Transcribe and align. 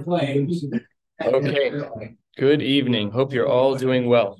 Okay. 0.00 0.46
Good 2.36 2.62
evening. 2.62 3.10
Hope 3.10 3.32
you're 3.32 3.48
all 3.48 3.76
doing 3.76 4.06
well. 4.06 4.38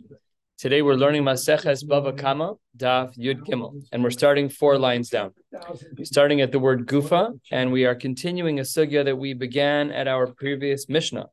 Today 0.58 0.82
we're 0.82 0.94
learning 0.94 1.24
Maseches 1.24 1.84
Bava 1.84 2.16
Kama 2.16 2.54
Daf 2.76 3.16
Yud 3.18 3.46
Gimel, 3.46 3.82
and 3.92 4.02
we're 4.02 4.10
starting 4.10 4.48
four 4.48 4.78
lines 4.78 5.10
down. 5.10 5.32
Starting 6.02 6.40
at 6.40 6.52
the 6.52 6.58
word 6.58 6.86
Gufa, 6.86 7.38
and 7.50 7.70
we 7.70 7.84
are 7.84 7.94
continuing 7.94 8.60
a 8.60 8.62
sugya 8.62 9.04
that 9.04 9.16
we 9.16 9.34
began 9.34 9.90
at 9.90 10.08
our 10.08 10.26
previous 10.26 10.88
Mishnah. 10.88 11.26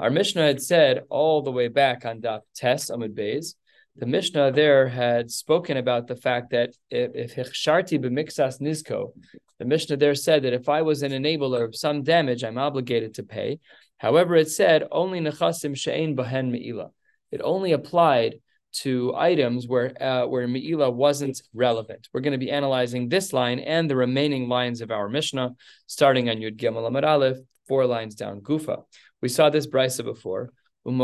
Our 0.00 0.10
Mishnah 0.10 0.42
had 0.42 0.62
said 0.62 1.02
all 1.10 1.42
the 1.42 1.52
way 1.52 1.68
back 1.68 2.04
on 2.04 2.20
Daf 2.20 2.40
Tes 2.54 2.90
Amud 2.90 3.14
Beis, 3.14 3.54
the 3.96 4.06
Mishnah 4.06 4.52
there 4.52 4.88
had 4.88 5.30
spoken 5.30 5.76
about 5.76 6.06
the 6.06 6.16
fact 6.16 6.50
that 6.50 6.70
if 6.90 7.34
Hichsharti 7.34 7.98
b'mixas 7.98 8.60
nizko, 8.60 9.12
the 9.58 9.64
Mishnah 9.64 9.96
there 9.96 10.14
said 10.14 10.42
that 10.42 10.52
if 10.52 10.68
I 10.68 10.82
was 10.82 11.02
an 11.02 11.12
enabler 11.12 11.64
of 11.64 11.76
some 11.76 12.02
damage, 12.02 12.44
I'm 12.44 12.58
obligated 12.58 13.14
to 13.14 13.22
pay. 13.22 13.58
However, 13.98 14.36
it 14.36 14.50
said 14.50 14.84
only 14.90 15.20
nechasim 15.20 15.76
she'ein 15.76 16.16
bahen 16.16 16.50
me'ila. 16.50 16.90
It 17.30 17.40
only 17.42 17.72
applied 17.72 18.36
to 18.70 19.14
items 19.16 19.66
where 19.66 20.00
uh, 20.00 20.26
where 20.26 20.46
me'ila 20.46 20.90
wasn't 20.90 21.42
relevant. 21.52 22.08
We're 22.12 22.20
going 22.20 22.32
to 22.32 22.38
be 22.38 22.50
analyzing 22.50 23.08
this 23.08 23.32
line 23.32 23.58
and 23.58 23.90
the 23.90 23.96
remaining 23.96 24.48
lines 24.48 24.80
of 24.80 24.90
our 24.90 25.08
Mishnah, 25.08 25.54
starting 25.86 26.30
on 26.30 26.36
Yud 26.36 26.56
Gimel 26.56 26.88
Amud 26.88 27.04
Aleph, 27.04 27.38
four 27.66 27.86
lines 27.86 28.14
down. 28.14 28.40
Gufa. 28.40 28.84
We 29.20 29.28
saw 29.28 29.50
this 29.50 29.66
brisa 29.66 30.04
before. 30.04 30.50
When 30.84 30.96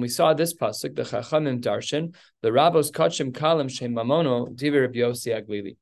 we 0.00 0.08
saw 0.08 0.34
this 0.34 0.54
pasuk, 0.54 0.94
the 0.94 1.02
Chachamim 1.02 1.60
darshan, 1.60 2.14
the 2.42 2.52
Rabbos 2.52 2.90
kachim 2.92 3.32
kalim 3.32 3.68
shem 3.70 3.94
mamono 3.94 4.54
divir 4.54 4.94
Yosi 4.94 5.34
Aglili. 5.34 5.76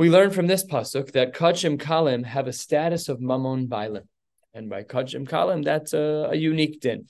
We 0.00 0.08
learn 0.08 0.30
from 0.30 0.46
this 0.46 0.64
pasuk 0.64 1.12
that 1.12 1.34
kachim 1.34 1.76
kalim 1.76 2.24
have 2.24 2.46
a 2.46 2.54
status 2.54 3.10
of 3.10 3.18
mamon 3.18 3.68
bailim. 3.68 4.04
And 4.54 4.70
by 4.70 4.82
Kachim 4.82 5.28
Kalim, 5.28 5.62
that's 5.62 5.92
a, 5.92 6.30
a 6.30 6.34
unique 6.34 6.80
din. 6.80 7.04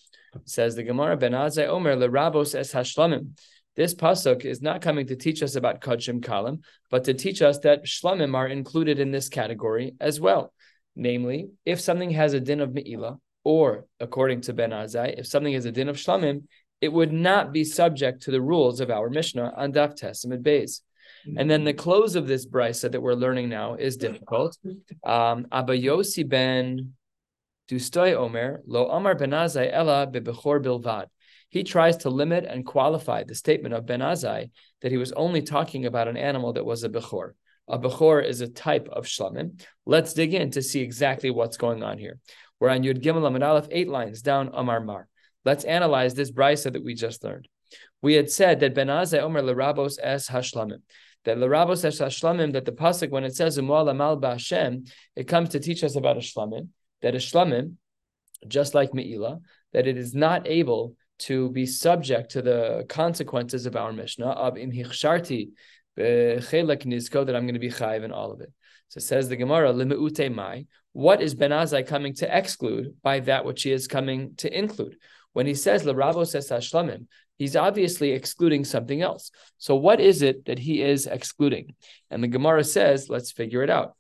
Says 0.45 0.75
the 0.75 0.83
Gemara, 0.83 1.17
Ben 1.17 1.31
Azai 1.31 1.69
Omer, 1.69 1.95
Rabos 1.97 2.57
es 2.57 2.73
Hashlamim. 2.73 3.39
This 3.77 3.95
pasuk 3.95 4.45
is 4.45 4.61
not 4.61 4.83
coming 4.83 5.07
to 5.07 5.15
teach 5.15 5.41
us 5.41 5.55
about 5.55 5.81
Kachim 5.81 6.21
Kalim, 6.21 6.65
but 6.91 7.05
to 7.05 7.15
teach 7.15 7.43
us 7.43 7.61
that 7.61 7.85
Shlamim 7.85 8.35
are 8.35 8.49
included 8.49 8.99
in 8.99 9.13
this 9.13 9.29
category 9.29 9.95
as 10.01 10.19
well. 10.21 10.53
Namely, 10.97 11.51
if 11.65 11.81
something 11.81 12.11
has 12.11 12.35
a 12.35 12.41
din 12.41 12.61
of 12.61 12.75
Me'ila, 12.75 13.19
or 13.45 13.87
according 14.01 14.41
to 14.41 14.53
Ben 14.53 14.71
Azai, 14.71 15.17
if 15.17 15.29
something 15.29 15.53
has 15.53 15.65
a 15.65 15.71
din 15.71 15.89
of 15.89 15.95
Shlamim, 15.95 16.43
it 16.81 16.93
would 16.93 17.13
not 17.13 17.53
be 17.53 17.63
subject 17.63 18.23
to 18.23 18.33
the 18.33 18.43
rules 18.43 18.81
of 18.81 18.91
our 18.91 19.09
Mishnah 19.09 19.53
on 19.57 19.73
Daf 19.73 19.95
Tes 19.95 20.25
Amud 20.25 20.43
Beis. 20.43 20.81
And 21.37 21.51
then 21.51 21.65
the 21.65 21.75
close 21.75 22.17
of 22.17 22.27
this 22.27 22.47
brisa 22.47 22.91
that 22.91 23.01
we're 23.01 23.15
learning 23.15 23.49
now 23.49 23.75
is 23.75 23.97
difficult. 23.97 24.57
Um, 25.05 25.47
Abayosi 25.53 26.29
ben 26.29 26.95
Dustoi 27.69 28.15
Omer, 28.15 28.63
Lo 28.67 28.89
Amar 28.89 29.15
Benazai 29.15 29.71
Ella 29.73 30.07
Bebechor 30.11 30.63
Bilvad. 30.63 31.07
He 31.51 31.65
tries 31.65 31.99
to 31.99 32.11
limit 32.11 32.45
and 32.45 32.65
qualify 32.65 33.25
the 33.25 33.35
statement 33.35 33.75
of 33.75 33.85
Ben 33.85 34.01
Azai 34.01 34.51
that 34.83 34.93
he 34.93 34.99
was 34.99 35.13
only 35.13 35.43
talking 35.43 35.85
about 35.85 36.09
an 36.09 36.17
animal 36.17 36.53
that 36.53 36.65
was 36.65 36.85
a 36.85 36.89
Bechor. 36.89 37.33
A 37.69 37.79
Bechor 37.79 38.25
is 38.25 38.41
a 38.41 38.49
type 38.49 38.89
of 38.89 39.07
Shlamim. 39.07 39.61
Let's 39.85 40.15
dig 40.15 40.35
in 40.35 40.53
to 40.53 40.63
see 40.63 40.81
exactly 40.81 41.31
what's 41.31 41.57
going 41.57 41.83
on 41.83 41.99
here. 41.99 42.19
We're 42.61 42.71
on 42.71 42.83
Yud 42.83 43.03
Gimel 43.03 43.27
Amid 43.27 43.43
Aleph, 43.43 43.69
eight 43.71 43.89
lines 43.89 44.23
down 44.23 44.51
Amar 44.53 44.81
Mar. 44.81 45.09
Let's 45.45 45.65
analyze 45.65 46.15
this 46.15 46.31
brisa 46.31 46.73
that 46.73 46.85
we 46.85 46.95
just 46.95 47.25
learned. 47.25 47.49
We 48.03 48.15
had 48.15 48.31
said 48.31 48.61
that 48.61 48.75
Ben 48.75 48.89
Azai 48.89 49.21
Omer 49.21 49.43
Lerabos 49.43 49.99
es 50.03 50.29
Hashlamim 50.29 50.81
that 51.25 51.37
Lerabos 51.37 51.85
es 51.85 52.01
Hashlamim, 52.01 52.55
that 52.55 52.65
the 52.65 52.73
pasuk 52.73 53.11
when 53.11 53.25
it 53.25 53.37
says 53.37 53.59
Umual 53.59 53.91
Amal 53.91 54.19
it 55.17 55.29
comes 55.29 55.51
to 55.51 55.61
teach 55.61 55.85
us 55.85 55.97
about 55.97 56.17
a 56.17 56.21
Shlamim 56.21 56.69
that 57.03 57.15
a 57.15 57.19
shlamim, 57.19 57.75
just 58.47 58.75
like 58.75 58.95
Me'ila, 58.95 59.41
that 59.73 59.87
it 59.87 59.97
is 59.97 60.15
not 60.15 60.47
able 60.47 60.97
to 61.21 61.51
be 61.51 61.67
subject 61.67 62.33
to 62.33 62.43
the 62.43 62.87
consequences 62.89 63.67
of 63.67 63.77
our 63.77 63.93
Mishnah 63.93 64.31
of 64.31 64.57
im 64.57 64.73
hichsharti 64.73 65.51
chelek 65.99 66.85
nizko 66.85 67.27
that 67.27 67.37
I'm 67.37 67.45
going 67.45 67.55
to 67.55 67.61
be 67.61 67.71
chayiv 67.71 68.05
in 68.05 68.13
all 68.13 68.33
of 68.33 68.41
it. 68.41 68.53
So 68.89 69.01
says 69.01 69.29
the 69.29 69.37
Gemara, 69.37 69.73
limeute 69.73 70.35
mai. 70.35 70.67
What 70.93 71.21
is 71.21 71.35
Ben 71.35 71.51
Azai 71.51 71.87
coming 71.87 72.15
to 72.15 72.37
exclude 72.37 72.97
by 73.03 73.21
that 73.21 73.45
which 73.45 73.63
he 73.63 73.71
is 73.71 73.87
coming 73.87 74.35
to 74.37 74.57
include? 74.57 74.97
When 75.33 75.47
he 75.47 75.55
says 75.55 75.85
leravo 75.85 76.23
es 76.23 76.51
hashlamim, 76.51 77.07
he's 77.41 77.57
obviously 77.57 78.11
excluding 78.13 78.65
something 78.67 79.01
else. 79.01 79.31
So 79.57 79.75
what 79.75 79.99
is 79.99 80.21
it 80.21 80.45
that 80.45 80.59
he 80.59 80.83
is 80.83 81.07
excluding? 81.07 81.75
And 82.11 82.23
the 82.23 82.29
Gemara 82.29 82.63
says, 82.63 83.09
let's 83.09 83.33
figure 83.33 83.63
it 83.63 83.71
out. 83.71 83.97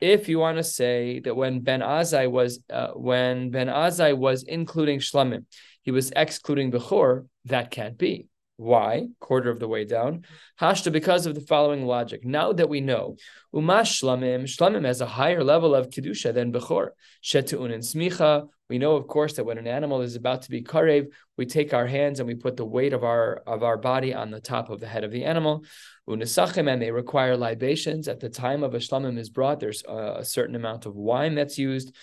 if 0.00 0.28
you 0.28 0.40
want 0.40 0.56
to 0.56 0.64
say 0.64 1.20
that 1.20 1.36
when 1.36 1.60
Ben 1.60 1.82
Azai 1.82 2.28
was 2.28 2.58
uh, 2.68 2.88
when 2.94 3.50
Ben 3.50 3.68
Azai 3.68 4.16
was 4.16 4.42
including 4.42 4.98
Shlamim, 4.98 5.44
he 5.82 5.92
was 5.92 6.12
excluding 6.16 6.72
Bechor, 6.72 7.28
that 7.44 7.70
can't 7.70 7.96
be. 7.96 8.26
Why? 8.56 9.08
Quarter 9.18 9.50
of 9.50 9.58
the 9.58 9.68
way 9.68 9.84
down. 9.84 10.24
Hashta, 10.60 10.92
because 10.92 11.26
of 11.26 11.34
the 11.34 11.40
following 11.40 11.84
logic. 11.86 12.24
Now 12.24 12.52
that 12.52 12.68
we 12.68 12.80
know, 12.80 13.16
Umash 13.54 14.02
Shlamim, 14.02 14.44
Shlamim 14.44 14.84
has 14.84 15.00
a 15.00 15.06
higher 15.06 15.42
level 15.42 15.74
of 15.74 15.88
Kedusha 15.88 16.32
than 16.32 16.52
Bechor. 16.52 16.90
Shetu'un 17.24 17.72
and 17.72 17.82
Smicha. 17.82 18.48
We 18.68 18.78
know, 18.78 18.96
of 18.96 19.06
course, 19.06 19.34
that 19.34 19.44
when 19.44 19.58
an 19.58 19.66
animal 19.66 20.00
is 20.00 20.16
about 20.16 20.42
to 20.42 20.50
be 20.50 20.62
karev, 20.62 21.08
we 21.36 21.44
take 21.44 21.74
our 21.74 21.86
hands 21.86 22.20
and 22.20 22.26
we 22.26 22.34
put 22.34 22.56
the 22.56 22.64
weight 22.64 22.92
of 22.92 23.04
our 23.04 23.42
of 23.46 23.62
our 23.62 23.76
body 23.76 24.14
on 24.14 24.30
the 24.30 24.40
top 24.40 24.70
of 24.70 24.80
the 24.80 24.86
head 24.86 25.04
of 25.04 25.10
the 25.10 25.24
animal. 25.24 25.64
Unisachim, 26.08 26.72
and 26.72 26.80
they 26.80 26.90
require 26.90 27.36
libations. 27.36 28.08
At 28.08 28.20
the 28.20 28.30
time 28.30 28.62
of 28.62 28.74
a 28.74 28.78
shlamim 28.78 29.18
is 29.18 29.28
brought, 29.28 29.60
there's 29.60 29.82
a 29.86 30.24
certain 30.24 30.56
amount 30.56 30.86
of 30.86 30.94
wine 30.94 31.34
that's 31.34 31.58
used. 31.58 31.94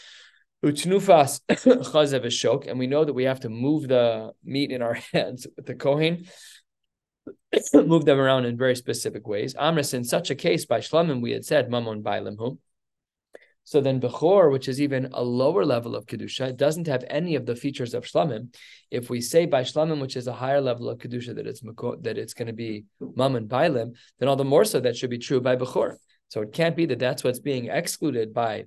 Utnufas 0.63 1.39
chazev 1.49 2.25
shok, 2.25 2.67
and 2.67 2.77
we 2.77 2.87
know 2.87 3.05
that 3.05 3.13
we 3.13 3.23
have 3.23 3.39
to 3.41 3.49
move 3.49 3.87
the 3.87 4.31
meat 4.43 4.71
in 4.71 4.81
our 4.81 4.93
hands 5.13 5.47
with 5.55 5.65
the 5.65 5.75
kohen, 5.75 6.25
move 7.73 8.05
them 8.05 8.19
around 8.19 8.45
in 8.45 8.57
very 8.57 8.75
specific 8.75 9.27
ways. 9.27 9.53
Amris, 9.53 9.93
in 9.93 10.03
such 10.03 10.29
a 10.29 10.35
case, 10.35 10.65
by 10.65 10.79
shlamim, 10.79 11.21
we 11.21 11.31
had 11.31 11.45
said 11.45 11.69
mamon 11.69 12.03
bailimhu. 12.03 12.57
So 13.69 13.81
then 13.81 14.01
Bechor, 14.01 14.51
which 14.51 14.67
is 14.67 14.81
even 14.81 15.09
a 15.13 15.23
lower 15.23 15.63
level 15.63 15.95
of 15.95 16.07
Kedusha, 16.07 16.57
doesn't 16.57 16.87
have 16.87 17.03
any 17.07 17.35
of 17.35 17.45
the 17.45 17.55
features 17.55 17.93
of 17.93 18.03
Shlamim. 18.03 18.51
If 18.89 19.11
we 19.11 19.21
say 19.21 19.45
by 19.45 19.61
Shlamim, 19.61 20.01
which 20.01 20.17
is 20.17 20.25
a 20.25 20.33
higher 20.33 20.59
level 20.59 20.89
of 20.89 20.97
Kedusha, 20.97 21.35
that 21.35 21.45
it's 21.45 21.61
that 22.01 22.17
it's 22.17 22.33
going 22.33 22.47
to 22.47 22.53
be 22.53 22.85
Mamon 22.99 23.47
Bailim, 23.47 23.93
then 24.17 24.27
all 24.27 24.35
the 24.35 24.43
more 24.43 24.65
so 24.65 24.79
that 24.79 24.97
should 24.97 25.11
be 25.11 25.19
true 25.19 25.39
by 25.39 25.55
Bechor. 25.55 25.97
So 26.29 26.41
it 26.41 26.51
can't 26.51 26.75
be 26.75 26.87
that 26.87 26.97
that's 26.97 27.23
what's 27.23 27.37
being 27.37 27.67
excluded 27.67 28.33
by 28.33 28.65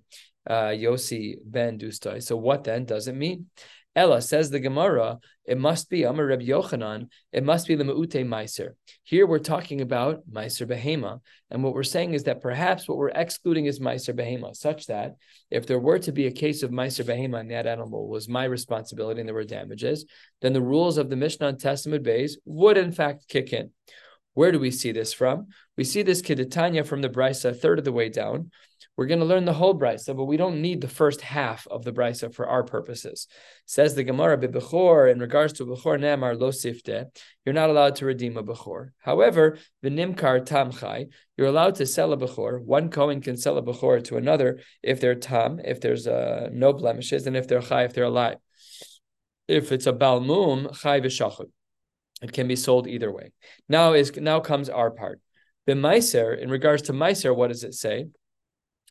uh, 0.49 0.71
Yosi 0.71 1.37
ben 1.45 1.79
Dustai. 1.79 2.23
So 2.23 2.37
what 2.37 2.65
then 2.65 2.85
does 2.85 3.09
it 3.09 3.15
mean? 3.15 3.47
Ella 3.95 4.23
says 4.23 4.49
the 4.49 4.59
Gemara, 4.59 5.19
it 5.45 5.59
must 5.59 5.91
be 5.91 6.05
Amar 6.05 6.25
Reb 6.25 6.41
Yochanan, 6.41 7.09
it 7.31 7.45
must 7.45 7.69
be 7.69 7.75
the 7.75 7.85
Me'ute 7.85 8.25
Meiser. 8.27 8.71
Here 9.03 9.27
we're 9.27 9.39
talking 9.39 9.83
about 9.83 10.23
Meiser 10.31 10.67
Behema, 10.67 11.21
and 11.51 11.63
what 11.63 11.75
we're 11.75 11.83
saying 11.83 12.15
is 12.15 12.25
that 12.25 12.41
perhaps 12.41 12.89
what 12.89 12.97
we're 12.97 13.11
excluding 13.11 13.67
is 13.67 13.81
Meiser 13.81 14.15
Behema, 14.15 14.57
such 14.57 14.87
that 14.87 15.17
if 15.51 15.67
there 15.67 15.79
were 15.79 15.99
to 15.99 16.13
be 16.13 16.27
a 16.27 16.33
case 16.33 16.63
of 16.63 16.71
Meiser 16.71 17.05
Behema 17.05 17.41
and 17.41 17.51
that 17.51 17.67
animal 17.67 18.09
was 18.09 18.31
my 18.31 18.45
responsibility 18.45 19.21
and 19.21 19.29
there 19.29 19.35
were 19.35 19.45
damages, 19.45 20.07
then 20.41 20.55
the 20.55 20.63
rules 20.63 20.97
of 20.97 21.11
the 21.11 21.17
Mishnah 21.17 21.49
and 21.49 21.61
Tes 21.61 21.87
Amud 21.87 22.03
Beis 22.03 22.33
would 22.47 22.79
in 22.79 22.93
fact 22.93 23.29
kick 23.29 23.53
in. 23.53 23.73
Where 24.35 24.53
do 24.53 24.59
we 24.59 24.71
see 24.71 24.93
this 24.93 25.13
from? 25.13 25.49
We 25.77 25.85
see 25.85 26.01
this 26.01 26.23
Kidatanya 26.23 26.87
from 26.87 27.03
the 27.03 27.11
Brisa, 27.11 27.55
third 27.55 27.79
of 27.79 27.85
the 27.85 27.93
way 27.93 28.09
down. 28.09 28.51
We're 28.97 29.07
going 29.07 29.21
to 29.21 29.27
learn 29.27 29.47
the 29.47 29.55
whole 29.55 29.79
brisa, 29.79 30.15
but 30.15 30.25
we 30.25 30.37
don't 30.37 30.61
need 30.61 30.83
the 30.83 30.89
first 30.89 31.23
half 31.23 31.67
of 31.71 31.83
the 31.83 31.93
brisa 31.93 32.35
for 32.35 32.47
our 32.47 32.63
purposes. 32.63 33.27
Says 33.65 33.95
the 33.95 34.05
Gemara, 34.05 34.37
bechor 34.37 35.11
in 35.11 35.19
regards 35.19 35.55
to 35.55 35.65
bechor 35.65 35.99
nemar 35.99 36.39
lo 36.39 36.51
sifte, 36.51 37.07
you're 37.45 37.55
not 37.55 37.71
allowed 37.71 37.97
to 37.97 38.07
redeem 38.07 38.37
a 38.37 38.43
bechor. 38.43 38.91
However, 38.99 39.59
the 39.81 39.89
nimkar 39.89 40.47
tamchai, 40.47 41.09
you're 41.39 41.47
allowed 41.47 41.77
to 41.77 41.87
sell 41.87 42.13
a 42.13 42.19
bechor. 42.19 42.63
One 42.63 42.91
kohen 42.91 43.23
can 43.23 43.39
sell 43.39 43.57
a 43.57 43.63
bechor 43.63 44.05
to 44.05 44.19
another 44.19 44.61
if 44.83 45.01
they're 45.01 45.15
tam, 45.15 45.59
if 45.65 45.81
there's 45.81 46.07
uh, 46.07 46.51
no 46.53 46.75
blemishes, 46.75 47.27
and 47.27 47.37
if 47.37 47.49
they're 47.49 47.63
chai, 47.63 47.85
if 47.85 47.95
they're 47.95 48.05
alive. 48.05 48.37
If 49.49 49.73
it's 49.73 49.87
a 49.87 49.93
balmum, 49.93 50.79
chai 50.79 51.01
v'shachud. 51.01 51.51
It 52.21 52.33
can 52.33 52.47
be 52.47 52.57
sold 52.57 52.87
either 52.87 53.11
way. 53.11 53.33
Now 53.69 53.95
is 53.95 54.15
now 54.17 54.41
comes 54.41 54.69
our 54.69 54.91
part. 54.91 55.21
The 55.67 55.73
meiser, 55.73 56.39
in 56.39 56.51
regards 56.51 56.83
to 56.83 56.93
meiser, 56.93 57.35
what 57.35 57.49
does 57.49 57.65
it 57.65 57.75
say? 57.75 58.07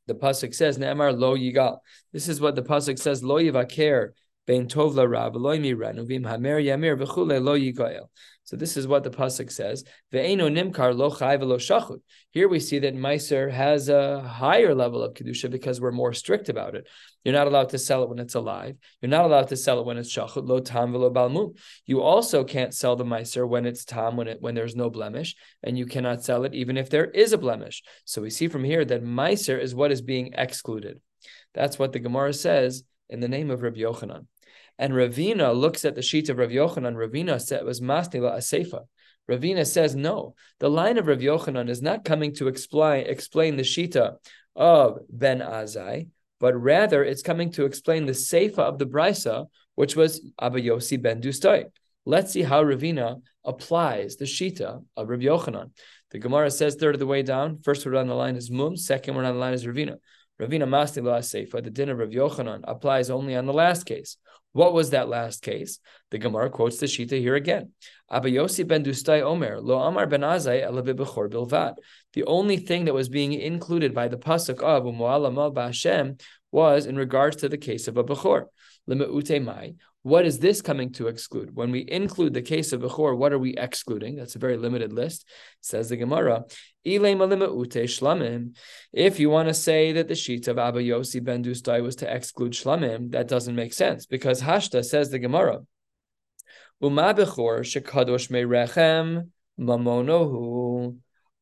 The 0.07 0.15
pasuk 0.15 0.53
says, 0.53 0.77
"Ne'emar 0.77 1.17
lo 1.17 1.35
yigal." 1.35 1.79
This 2.11 2.27
is 2.27 2.41
what 2.41 2.55
the 2.55 2.63
pasuk 2.63 2.99
says: 2.99 3.23
"Lo 3.23 3.37
yivaker 3.37 4.11
bein 4.47 4.67
tov 4.67 4.95
vim 4.95 6.23
hamer 6.23 6.63
yamir 6.63 6.99
lo 6.99 7.57
yigoel. 7.57 8.07
So 8.43 8.57
this 8.57 8.75
is 8.75 8.85
what 8.85 9.03
the 9.03 9.11
pasuk 9.11 9.49
says. 9.51 9.85
Nimkar 10.13 10.93
lo 10.93 11.09
chai 11.09 11.37
v'lo 11.37 11.57
shachut. 11.57 12.01
Here 12.31 12.49
we 12.49 12.59
see 12.59 12.79
that 12.79 12.95
Meiser 12.95 13.49
has 13.49 13.87
a 13.87 14.21
higher 14.21 14.75
level 14.75 15.03
of 15.03 15.13
kedusha 15.13 15.49
because 15.49 15.79
we're 15.79 15.91
more 15.91 16.11
strict 16.11 16.49
about 16.49 16.75
it. 16.75 16.87
You're 17.23 17.35
not 17.35 17.47
allowed 17.47 17.69
to 17.69 17.77
sell 17.77 18.03
it 18.03 18.09
when 18.09 18.19
it's 18.19 18.35
alive. 18.35 18.75
You're 19.01 19.09
not 19.09 19.25
allowed 19.25 19.49
to 19.49 19.55
sell 19.55 19.79
it 19.79 19.85
when 19.85 19.97
it's 19.97 20.13
shachut 20.13 20.47
lo 20.47 20.59
tam 20.59 20.91
v'lo 20.91 21.13
balmum. 21.13 21.57
You 21.85 22.01
also 22.01 22.43
can't 22.43 22.73
sell 22.73 22.95
the 22.95 23.05
Meiser 23.05 23.47
when 23.47 23.65
it's 23.65 23.85
tam 23.85 24.17
when 24.17 24.27
it 24.27 24.41
when 24.41 24.55
there's 24.55 24.75
no 24.75 24.89
blemish, 24.89 25.35
and 25.63 25.77
you 25.77 25.85
cannot 25.85 26.23
sell 26.23 26.43
it 26.43 26.53
even 26.53 26.77
if 26.77 26.89
there 26.89 27.05
is 27.05 27.31
a 27.31 27.37
blemish. 27.37 27.83
So 28.05 28.21
we 28.21 28.31
see 28.31 28.47
from 28.49 28.63
here 28.63 28.83
that 28.83 29.03
Meiser 29.03 29.61
is 29.61 29.75
what 29.75 29.91
is 29.91 30.01
being 30.01 30.33
excluded. 30.33 30.99
That's 31.53 31.77
what 31.79 31.93
the 31.93 31.99
Gemara 31.99 32.33
says 32.33 32.83
in 33.09 33.19
the 33.19 33.29
name 33.29 33.51
of 33.51 33.61
Rabbi 33.61 33.79
Yochanan. 33.79 34.25
And 34.81 34.93
Ravina 34.93 35.55
looks 35.55 35.85
at 35.85 35.93
the 35.93 36.01
sheet 36.01 36.27
of 36.29 36.39
Rav 36.39 36.49
Yochanan. 36.49 36.95
Ravina 36.95 37.39
said 37.39 37.59
it 37.59 37.65
was 37.65 37.81
Masnila 37.81 38.37
Asefa. 38.37 38.85
Ravina 39.29 39.63
says 39.63 39.95
no. 39.95 40.33
The 40.59 40.71
line 40.71 40.97
of 40.97 41.05
Rav 41.05 41.19
Yochanan 41.19 41.69
is 41.69 41.83
not 41.83 42.03
coming 42.03 42.33
to 42.35 42.47
explain 42.47 43.05
explain 43.05 43.57
the 43.57 43.61
shita 43.61 44.15
of 44.55 44.97
Ben 45.07 45.39
Azai, 45.39 46.07
but 46.39 46.59
rather 46.59 47.03
it's 47.03 47.21
coming 47.21 47.51
to 47.51 47.65
explain 47.65 48.07
the 48.07 48.13
seifa 48.13 48.57
of 48.57 48.79
the 48.79 48.87
brisa, 48.87 49.45
which 49.75 49.95
was 49.95 50.19
Abba 50.41 50.59
Yossi 50.59 50.99
ben 50.99 51.21
Dustai. 51.21 51.65
Let's 52.07 52.33
see 52.33 52.41
how 52.41 52.63
Ravina 52.63 53.21
applies 53.45 54.15
the 54.15 54.25
shita 54.25 54.83
of 54.97 55.09
Rav 55.09 55.19
Yochanan. 55.19 55.69
The 56.09 56.17
Gemara 56.17 56.49
says 56.49 56.73
third 56.73 56.95
of 56.95 56.99
the 56.99 57.05
way 57.05 57.21
down. 57.21 57.59
First 57.61 57.85
word 57.85 57.97
on 57.97 58.07
the 58.07 58.15
line 58.15 58.35
is 58.35 58.49
Mum. 58.49 58.75
Second 58.77 59.13
word 59.13 59.25
on 59.25 59.35
the 59.35 59.39
line 59.39 59.53
is 59.53 59.63
Ravina. 59.63 59.97
Ravina 60.41 60.67
Masni 60.67 61.03
La 61.03 61.19
Seifa, 61.19 61.63
the 61.63 61.69
din 61.69 61.89
of 61.89 61.99
Rav 61.99 62.09
Yochanan, 62.09 62.61
applies 62.63 63.11
only 63.11 63.35
on 63.35 63.45
the 63.45 63.53
last 63.53 63.85
case. 63.85 64.17
What 64.53 64.73
was 64.73 64.89
that 64.89 65.07
last 65.07 65.43
case? 65.43 65.77
The 66.09 66.17
Gemara 66.17 66.49
quotes 66.49 66.77
the 66.77 66.87
Shita 66.87 67.19
here 67.19 67.35
again. 67.35 67.73
Abba 68.09 68.29
Yossi 68.29 68.67
ben 68.67 68.83
Dustai 68.83 69.21
Omer, 69.21 69.61
Lo 69.61 69.77
Amar 69.77 70.07
ben 70.07 70.21
Azai 70.21 70.63
Bechor 70.63 71.29
Bilvat. 71.29 71.75
The 72.13 72.25
only 72.25 72.57
thing 72.57 72.85
that 72.85 72.93
was 72.93 73.07
being 73.07 73.33
included 73.33 73.93
by 73.93 74.07
the 74.07 74.17
Pasuk 74.17 74.61
of 74.61 74.83
Umu'alamal 74.83 75.53
Ba'Hashem 75.53 76.19
was 76.51 76.87
in 76.87 76.97
regards 76.97 77.37
to 77.37 77.47
the 77.47 77.57
case 77.57 77.87
of 77.87 77.97
a 77.97 78.03
Bechor. 78.03 78.47
Mai. 78.87 79.75
What 80.01 80.25
is 80.25 80.39
this 80.39 80.61
coming 80.63 80.91
to 80.93 81.07
exclude? 81.07 81.55
When 81.55 81.71
we 81.71 81.85
include 81.87 82.33
the 82.33 82.41
case 82.41 82.73
of 82.73 82.81
Bechor, 82.81 83.15
what 83.15 83.31
are 83.31 83.39
we 83.39 83.55
excluding? 83.55 84.15
That's 84.15 84.35
a 84.35 84.39
very 84.39 84.57
limited 84.57 84.91
list. 84.91 85.25
Says 85.61 85.89
the 85.89 85.97
Gemara. 85.97 86.43
If 86.83 87.03
you 89.19 89.29
want 89.29 89.47
to 89.47 89.53
say 89.53 89.91
that 89.91 90.07
the 90.07 90.15
sheet 90.15 90.47
of 90.47 90.57
Abba 90.57 90.79
Yossi 90.79 91.23
ben 91.23 91.43
Dustai 91.43 91.81
was 91.83 91.95
to 91.97 92.13
exclude 92.13 92.53
Shlamim, 92.53 93.11
that 93.11 93.27
doesn't 93.27 93.55
make 93.55 93.73
sense 93.73 94.05
because 94.05 94.41
Hashta 94.41 94.83
says 94.83 95.09
the 95.09 95.19
Gemara. 95.19 95.59
Uma 96.81 97.13
Bechor 97.13 97.61
shekadosh 97.61 98.29
mamonohu. 99.59 100.97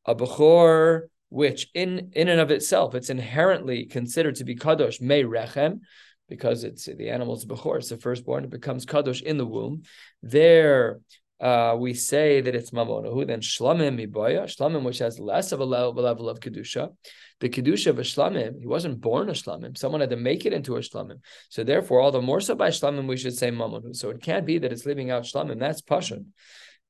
A 0.06 0.14
Bechor 0.14 1.08
which 1.30 1.70
in, 1.74 2.10
in 2.12 2.28
and 2.28 2.40
of 2.40 2.50
itself, 2.50 2.94
it's 2.94 3.08
inherently 3.08 3.86
considered 3.86 4.34
to 4.34 4.44
be 4.44 4.56
kadosh 4.56 5.00
may 5.00 5.22
rechem, 5.22 5.80
because 6.28 6.64
it's 6.64 6.84
the 6.84 7.08
animal's 7.08 7.46
bechor, 7.46 7.78
it's 7.78 7.88
the 7.88 7.96
firstborn, 7.96 8.44
it 8.44 8.50
becomes 8.50 8.84
kadosh 8.84 9.22
in 9.22 9.38
the 9.38 9.46
womb. 9.46 9.82
There, 10.22 11.00
uh, 11.40 11.74
we 11.78 11.94
say 11.94 12.40
that 12.40 12.54
it's 12.54 12.70
mamonahu, 12.70 13.26
then 13.26 13.40
shlamim 13.40 13.98
miboya, 13.98 14.44
shlamim 14.44 14.82
which 14.82 14.98
has 14.98 15.18
less 15.18 15.52
of 15.52 15.60
a 15.60 15.64
level, 15.64 16.02
level 16.02 16.28
of 16.28 16.40
kedusha. 16.40 16.94
The 17.40 17.48
kedusha 17.48 17.88
of 17.88 17.98
a 17.98 18.02
shlamim, 18.02 18.60
he 18.60 18.66
wasn't 18.66 19.00
born 19.00 19.30
a 19.30 19.32
shlamim. 19.32 19.76
Someone 19.76 20.00
had 20.00 20.10
to 20.10 20.16
make 20.16 20.44
it 20.44 20.52
into 20.52 20.76
a 20.76 20.80
shlamim. 20.80 21.20
So 21.48 21.64
therefore, 21.64 22.00
all 22.00 22.12
the 22.12 22.20
more 22.20 22.40
so 22.40 22.54
by 22.54 22.68
shlamim, 22.68 23.06
we 23.08 23.16
should 23.16 23.36
say 23.36 23.50
mamonahu. 23.50 23.96
So 23.96 24.10
it 24.10 24.20
can't 24.22 24.44
be 24.44 24.58
that 24.58 24.72
it's 24.72 24.84
leaving 24.84 25.10
out 25.10 25.22
shlamim. 25.22 25.58
That's 25.58 25.82
pashan. 25.82 26.26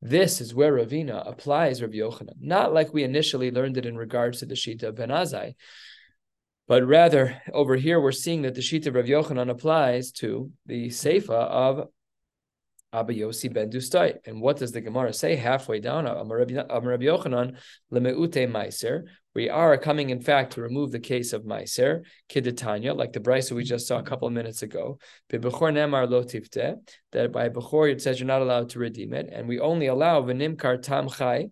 This 0.02 0.40
is 0.40 0.54
where 0.54 0.72
Ravina 0.72 1.28
applies 1.28 1.82
Rabbi 1.82 1.98
Yochanan, 1.98 2.40
not 2.40 2.72
like 2.72 2.94
we 2.94 3.04
initially 3.04 3.50
learned 3.50 3.76
it 3.76 3.84
in 3.84 3.98
regards 3.98 4.38
to 4.38 4.46
the 4.46 4.54
Shita 4.54 4.84
of 4.84 4.94
Ben 4.94 5.10
Azai, 5.10 5.54
but 6.70 6.86
rather, 6.86 7.42
over 7.52 7.74
here, 7.74 8.00
we're 8.00 8.12
seeing 8.12 8.42
that 8.42 8.54
the 8.54 8.60
Shita 8.60 8.86
of 8.86 8.94
Rav 8.94 9.06
Yochanan 9.06 9.50
applies 9.50 10.12
to 10.12 10.52
the 10.66 10.86
Seifa 10.86 11.30
of 11.30 11.88
Abba 12.92 13.14
Yossi 13.14 13.52
ben 13.52 13.70
Dustai. 13.70 14.18
And 14.24 14.40
what 14.40 14.56
does 14.56 14.72
the 14.72 14.80
Gemara 14.80 15.12
say 15.12 15.36
halfway 15.36 15.80
down? 15.80 16.06
Uh, 16.06 16.14
Amar 16.14 16.38
Rabbi 16.38 16.54
Yochanan, 16.54 17.56
lemeute 17.92 18.50
meiser. 18.50 19.04
We 19.34 19.48
are 19.48 19.78
coming, 19.78 20.10
in 20.10 20.20
fact, 20.20 20.54
to 20.54 20.62
remove 20.62 20.90
the 20.90 20.98
case 20.98 21.32
of 21.32 21.44
meiser, 21.44 22.02
kidetanya, 22.28 22.96
like 22.96 23.12
the 23.12 23.20
brisa 23.20 23.52
we 23.52 23.62
just 23.62 23.86
saw 23.86 23.98
a 23.98 24.02
couple 24.02 24.26
of 24.26 24.34
minutes 24.34 24.62
ago. 24.62 24.98
That 25.28 25.42
by 27.32 27.48
Bechor 27.48 27.92
it 27.92 28.02
says 28.02 28.18
you're 28.18 28.26
not 28.26 28.42
allowed 28.42 28.70
to 28.70 28.80
redeem 28.80 29.14
it. 29.14 29.28
And 29.32 29.46
we 29.46 29.60
only 29.60 29.86
allow 29.86 30.22
v'nimkar 30.22 30.82
tam 30.82 31.08
chai, 31.08 31.50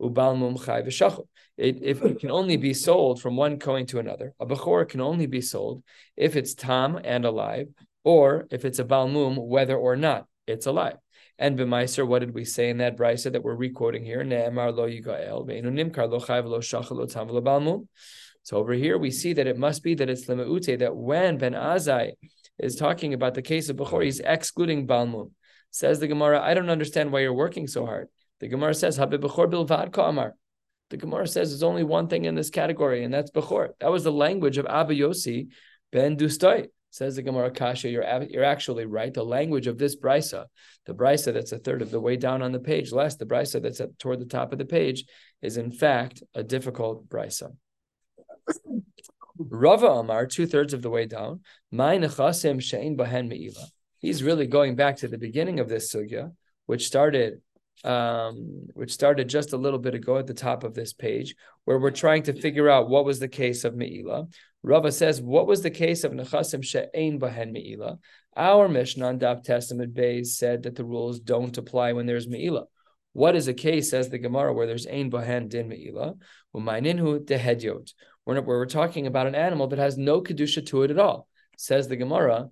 ubal 0.00 0.38
mum 0.38 0.56
chai 0.56 0.82
v'shachot 0.82 1.26
it, 1.56 1.82
if 1.82 2.02
it 2.02 2.20
can 2.20 2.30
only 2.30 2.56
be 2.56 2.74
sold 2.74 3.20
from 3.20 3.36
one 3.36 3.58
coin 3.58 3.86
to 3.86 3.98
another. 3.98 4.34
A 4.38 4.46
Bechor 4.46 4.88
can 4.88 5.00
only 5.00 5.26
be 5.26 5.40
sold 5.40 5.82
if 6.16 6.36
it's 6.36 6.54
Tam 6.54 7.00
and 7.02 7.24
alive, 7.24 7.68
or 8.04 8.46
if 8.50 8.64
it's 8.64 8.78
a 8.78 8.84
Balmum, 8.84 9.36
whether 9.46 9.76
or 9.76 9.96
not 9.96 10.26
it's 10.46 10.66
a 10.66 10.72
lie. 10.72 10.94
And 11.38 11.58
b'meiser, 11.58 12.06
what 12.06 12.20
did 12.20 12.32
we 12.32 12.44
say 12.44 12.70
in 12.70 12.78
that 12.78 12.96
brisa 12.96 13.32
that 13.32 13.42
we're 13.42 13.54
requoting 13.54 14.04
here? 14.04 14.24
Ne'emar 14.24 14.74
lo 14.74 14.88
yigael, 14.88 15.46
nimkar 15.46 16.08
lo 16.10 16.20
chayv 16.20 16.44
lo 16.44 16.60
lo 16.96 17.06
tam 17.06 17.28
lo 17.28 17.40
balmum. 17.42 17.88
So 18.42 18.58
over 18.58 18.72
here 18.72 18.96
we 18.96 19.10
see 19.10 19.32
that 19.32 19.46
it 19.46 19.58
must 19.58 19.82
be 19.82 19.94
that 19.96 20.08
it's 20.08 20.26
lemeute 20.26 20.78
that 20.78 20.94
when 20.96 21.36
Ben 21.36 21.52
Azai 21.52 22.12
is 22.58 22.76
talking 22.76 23.12
about 23.12 23.34
the 23.34 23.42
case 23.42 23.68
of 23.68 23.76
Bechor, 23.76 24.04
he's 24.04 24.20
excluding 24.20 24.86
balmum. 24.86 25.32
Says 25.70 25.98
the 25.98 26.06
Gemara, 26.06 26.40
I 26.40 26.54
don't 26.54 26.70
understand 26.70 27.12
why 27.12 27.20
you're 27.20 27.34
working 27.34 27.66
so 27.66 27.84
hard. 27.84 28.08
The 28.40 28.48
Gemara 28.48 28.74
says, 28.74 28.96
Habib 28.96 29.22
Bechor 29.22 29.50
bilvad 29.50 29.92
ka'amar. 29.92 30.34
The 30.90 30.96
Gemara 30.96 31.26
says 31.26 31.50
there's 31.50 31.62
only 31.62 31.82
one 31.82 32.08
thing 32.08 32.24
in 32.24 32.34
this 32.34 32.50
category, 32.50 33.02
and 33.02 33.12
that's 33.12 33.30
Bechor. 33.32 33.70
That 33.80 33.90
was 33.90 34.04
the 34.04 34.12
language 34.12 34.58
of 34.58 34.66
Abba 34.66 34.94
Yossi 34.94 35.48
ben 35.90 36.16
Dustai. 36.16 36.68
Says 36.96 37.14
the 37.14 37.20
Gemara 37.20 37.50
Kasha, 37.50 37.90
you're, 37.90 38.06
you're 38.30 38.42
actually 38.42 38.86
right. 38.86 39.12
The 39.12 39.22
language 39.22 39.66
of 39.66 39.76
this 39.76 39.94
brisa, 39.94 40.46
the 40.86 40.94
brisa 40.94 41.30
that's 41.34 41.52
a 41.52 41.58
third 41.58 41.82
of 41.82 41.90
the 41.90 42.00
way 42.00 42.16
down 42.16 42.40
on 42.40 42.52
the 42.52 42.58
page, 42.58 42.90
less 42.90 43.16
the 43.16 43.26
brisa 43.26 43.60
that's 43.60 43.82
at, 43.82 43.98
toward 43.98 44.18
the 44.18 44.24
top 44.24 44.50
of 44.50 44.58
the 44.58 44.64
page, 44.64 45.04
is 45.42 45.58
in 45.58 45.70
fact 45.70 46.22
a 46.34 46.42
difficult 46.42 47.06
brisa. 47.06 47.54
Rava 49.36 49.88
Amar, 49.88 50.26
two 50.26 50.46
thirds 50.46 50.72
of 50.72 50.80
the 50.80 50.88
way 50.88 51.04
down, 51.04 51.40
He's 53.98 54.22
really 54.22 54.46
going 54.46 54.74
back 54.74 54.96
to 54.96 55.08
the 55.08 55.18
beginning 55.18 55.60
of 55.60 55.68
this 55.68 55.94
sugya, 55.94 56.32
which 56.64 56.86
started 56.86 57.42
um, 57.84 58.68
which 58.74 58.92
started 58.92 59.28
just 59.28 59.52
a 59.52 59.56
little 59.56 59.78
bit 59.78 59.94
ago 59.94 60.18
at 60.18 60.26
the 60.26 60.34
top 60.34 60.64
of 60.64 60.74
this 60.74 60.92
page, 60.92 61.34
where 61.64 61.78
we're 61.78 61.90
trying 61.90 62.24
to 62.24 62.32
figure 62.32 62.68
out 62.68 62.88
what 62.88 63.04
was 63.04 63.18
the 63.18 63.28
case 63.28 63.64
of 63.64 63.76
Me'ila. 63.76 64.26
Rava 64.62 64.90
says, 64.90 65.20
what 65.20 65.46
was 65.46 65.62
the 65.62 65.70
case 65.70 66.02
of 66.02 66.12
Nechasim 66.12 66.64
She'ein 66.64 67.20
Bahen 67.20 67.52
Me'ila? 67.52 67.98
Our 68.36 68.68
Mishnah 68.68 69.06
on 69.06 69.18
Daf 69.18 69.44
Tes 69.44 69.72
Amud 69.72 69.92
Beis 69.92 70.26
said 70.28 70.64
that 70.64 70.74
the 70.74 70.84
rules 70.84 71.20
don't 71.20 71.56
apply 71.56 71.92
when 71.92 72.06
there's 72.06 72.28
Me'ila. 72.28 72.64
What 73.12 73.36
is 73.36 73.48
a 73.48 73.54
case, 73.54 73.90
says 73.90 74.10
the 74.10 74.18
Gemara, 74.18 74.52
where 74.52 74.66
there's 74.66 74.86
Ein 74.86 75.10
Bahen 75.10 75.48
Din 75.48 75.68
Me'ila? 75.68 76.14
Umayninhu 76.54 77.24
Dehedyot. 77.24 77.92
Where 78.24 78.42
we're 78.42 78.66
talking 78.66 79.06
about 79.06 79.28
an 79.28 79.36
animal 79.36 79.68
that 79.68 79.78
has 79.78 79.96
no 79.96 80.20
Kedusha 80.20 80.66
to 80.66 80.82
it 80.82 80.90
at 80.90 80.98
all. 80.98 81.28
Says 81.56 81.86
the 81.86 81.96
Gemara, 81.96 82.48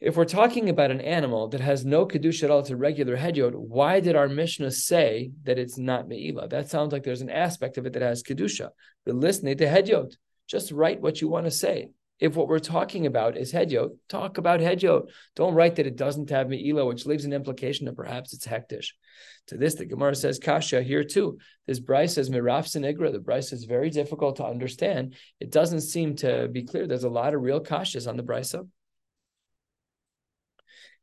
if 0.00 0.16
we're 0.16 0.24
talking 0.24 0.68
about 0.68 0.90
an 0.90 1.00
animal 1.00 1.48
that 1.48 1.60
has 1.60 1.84
no 1.84 2.06
kedusha 2.06 2.44
at 2.44 2.50
all, 2.50 2.60
it's 2.60 2.70
a 2.70 2.76
regular 2.76 3.16
hedyot, 3.16 3.54
why 3.54 4.00
did 4.00 4.14
our 4.14 4.28
Mishnah 4.28 4.70
say 4.70 5.30
that 5.44 5.58
it's 5.58 5.78
not 5.78 6.08
me'ila? 6.08 6.48
That 6.48 6.68
sounds 6.68 6.92
like 6.92 7.02
there's 7.02 7.22
an 7.22 7.30
aspect 7.30 7.78
of 7.78 7.86
it 7.86 7.94
that 7.94 8.02
has 8.02 8.22
kedusha. 8.22 8.70
But 9.04 9.16
listen 9.16 9.46
to 9.46 9.66
hedyot. 9.66 10.14
Just 10.46 10.70
write 10.70 11.00
what 11.00 11.20
you 11.20 11.28
want 11.28 11.46
to 11.46 11.50
say. 11.50 11.88
If 12.18 12.34
what 12.34 12.48
we're 12.48 12.60
talking 12.60 13.04
about 13.04 13.36
is 13.36 13.52
hedyot, 13.52 13.90
talk 14.08 14.38
about 14.38 14.60
hedyot. 14.60 15.10
Don't 15.34 15.54
write 15.54 15.76
that 15.76 15.86
it 15.86 15.96
doesn't 15.96 16.30
have 16.30 16.48
me'ila, 16.48 16.86
which 16.86 17.04
leaves 17.04 17.24
an 17.24 17.32
implication 17.32 17.86
that 17.86 17.96
perhaps 17.96 18.32
it's 18.32 18.46
hektish. 18.46 18.88
To 19.48 19.56
this, 19.56 19.74
the 19.74 19.84
Gemara 19.84 20.14
says 20.14 20.38
kasha 20.38 20.82
here 20.82 21.04
too. 21.04 21.38
This 21.66 21.80
Bryce 21.80 22.14
says 22.14 22.30
miraf 22.30 22.66
sinigra. 22.66 23.12
The 23.12 23.18
Bryce 23.18 23.52
is 23.52 23.64
very 23.64 23.90
difficult 23.90 24.36
to 24.36 24.46
understand. 24.46 25.14
It 25.40 25.50
doesn't 25.50 25.82
seem 25.82 26.16
to 26.16 26.48
be 26.48 26.64
clear. 26.64 26.86
There's 26.86 27.04
a 27.04 27.10
lot 27.10 27.34
of 27.34 27.42
real 27.42 27.60
kashas 27.60 28.08
on 28.08 28.16
the 28.16 28.22
Bryce. 28.22 28.52
Brysa. 28.52 28.66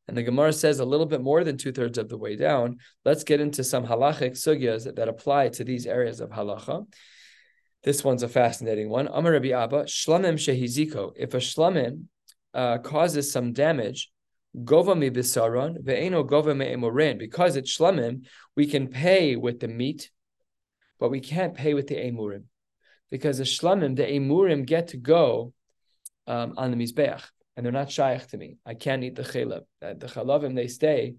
And 0.07 0.17
the 0.17 0.23
Gemara 0.23 0.51
says 0.51 0.79
a 0.79 0.85
little 0.85 1.05
bit 1.05 1.21
more 1.21 1.43
than 1.43 1.57
two 1.57 1.71
thirds 1.71 1.97
of 1.97 2.09
the 2.09 2.17
way 2.17 2.35
down. 2.35 2.77
Let's 3.05 3.23
get 3.23 3.39
into 3.39 3.63
some 3.63 3.85
halachic 3.85 4.31
sugyas 4.31 4.93
that, 4.93 5.07
apply 5.07 5.49
to 5.49 5.63
these 5.63 5.85
areas 5.85 6.19
of 6.19 6.29
halacha. 6.29 6.85
This 7.83 8.03
one's 8.03 8.23
a 8.23 8.27
fascinating 8.27 8.89
one. 8.89 9.07
Amar 9.07 9.33
Rabbi 9.33 9.51
Abba, 9.51 9.83
shlamim 9.83 10.35
shehiziko. 10.35 11.13
If 11.15 11.33
a 11.33 11.37
shlamim 11.37 12.05
uh, 12.53 12.79
causes 12.79 13.31
some 13.31 13.53
damage, 13.53 14.11
gova 14.57 14.97
mi 14.97 15.09
bisaron 15.09 15.81
ve'eno 15.81 16.27
gova 16.27 16.55
me 16.55 17.13
Because 17.15 17.55
it's 17.55 17.77
shlamim, 17.77 18.25
we 18.55 18.67
can 18.67 18.87
pay 18.87 19.37
with 19.37 19.61
the 19.61 19.67
meat, 19.69 20.11
but 20.99 21.11
we 21.11 21.21
can't 21.21 21.55
pay 21.55 21.73
with 21.73 21.87
the 21.87 21.95
emurim. 21.95 22.43
Because 23.09 23.37
the 23.37 23.45
shlamim, 23.45 23.95
the 23.95 24.03
emurim 24.03 24.65
get 24.65 24.89
to 24.89 24.97
go 24.97 25.53
um, 26.27 26.55
on 26.57 26.71
the 26.71 26.77
mizbeach 26.77 27.21
and 27.55 27.65
they're 27.65 27.73
not 27.73 27.91
shaykh 27.91 28.27
to 28.27 28.37
me. 28.37 28.57
I 28.65 28.73
can't 28.73 29.03
eat 29.03 29.15
the 29.15 29.23
chalav. 29.23 29.63
The 29.81 30.07
chalavim 30.07 30.55
they 30.55 30.67
stay, 30.67 31.15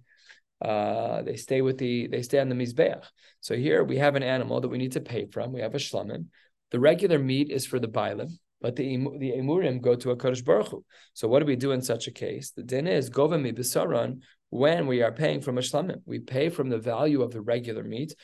uh, 0.60 1.22
they 1.22 1.36
stay 1.36 1.62
with 1.62 1.78
the 1.78 2.06
they 2.08 2.22
stay 2.22 2.38
on 2.38 2.48
the 2.48 2.54
mizbeach. 2.54 3.04
So 3.40 3.54
here 3.56 3.84
we 3.84 3.98
have 3.98 4.16
an 4.16 4.22
animal 4.22 4.60
that 4.60 4.68
we 4.68 4.78
need 4.78 4.92
to 4.92 5.00
pay 5.00 5.26
from. 5.26 5.52
We 5.52 5.60
have 5.60 5.74
a 5.74 5.78
shlamim. 5.78 6.26
The 6.70 6.80
regular 6.80 7.18
meat 7.18 7.50
is 7.50 7.66
for 7.66 7.78
the 7.78 7.88
bailim, 7.88 8.30
but 8.60 8.76
the 8.76 8.96
the 9.18 9.32
emurim 9.32 9.80
go 9.80 9.94
to 9.94 10.10
a 10.10 10.16
kodesh 10.16 10.44
baruch 10.44 10.68
Hu. 10.68 10.84
So 11.12 11.28
what 11.28 11.40
do 11.40 11.46
we 11.46 11.56
do 11.56 11.72
in 11.72 11.82
such 11.82 12.06
a 12.08 12.12
case? 12.12 12.50
The 12.50 12.62
din 12.62 12.86
is 12.86 13.10
govami 13.10 13.56
besaron 13.56 14.20
when 14.50 14.86
we 14.86 15.02
are 15.02 15.12
paying 15.12 15.40
from 15.40 15.58
a 15.58 15.60
shlamim. 15.60 16.00
We 16.06 16.18
pay 16.20 16.48
from 16.48 16.68
the 16.68 16.78
value 16.78 17.22
of 17.22 17.32
the 17.32 17.40
regular 17.40 17.84
meat 17.84 18.14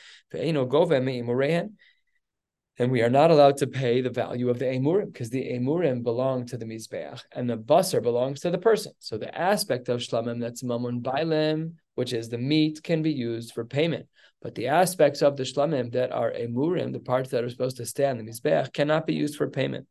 and 2.81 2.91
we 2.91 3.03
are 3.03 3.11
not 3.11 3.29
allowed 3.29 3.57
to 3.57 3.67
pay 3.67 4.01
the 4.01 4.09
value 4.09 4.49
of 4.49 4.57
the 4.57 4.65
emurim 4.65 5.13
because 5.13 5.29
the 5.29 5.51
emurim 5.51 6.01
belong 6.01 6.47
to 6.47 6.57
the 6.57 6.65
mizbeach 6.65 7.21
and 7.31 7.47
the 7.47 7.55
basar 7.55 8.01
belongs 8.01 8.39
to 8.39 8.49
the 8.49 8.57
person. 8.57 8.91
So 8.97 9.19
the 9.19 9.37
aspect 9.37 9.87
of 9.87 9.99
shlamim 9.99 10.39
that's 10.39 10.63
mamun 10.63 11.03
bailim, 11.03 11.73
which 11.93 12.11
is 12.11 12.29
the 12.29 12.39
meat, 12.39 12.81
can 12.81 13.03
be 13.03 13.11
used 13.11 13.53
for 13.53 13.65
payment. 13.65 14.07
But 14.41 14.55
the 14.55 14.69
aspects 14.69 15.21
of 15.21 15.37
the 15.37 15.43
shlamim 15.43 15.91
that 15.91 16.11
are 16.11 16.31
emurim, 16.31 16.91
the 16.91 16.99
parts 16.99 17.29
that 17.29 17.43
are 17.43 17.51
supposed 17.51 17.77
to 17.77 17.85
stay 17.85 18.05
on 18.05 18.17
the 18.17 18.23
mizbeach, 18.23 18.73
cannot 18.73 19.05
be 19.05 19.13
used 19.13 19.35
for 19.35 19.47
payment. 19.47 19.85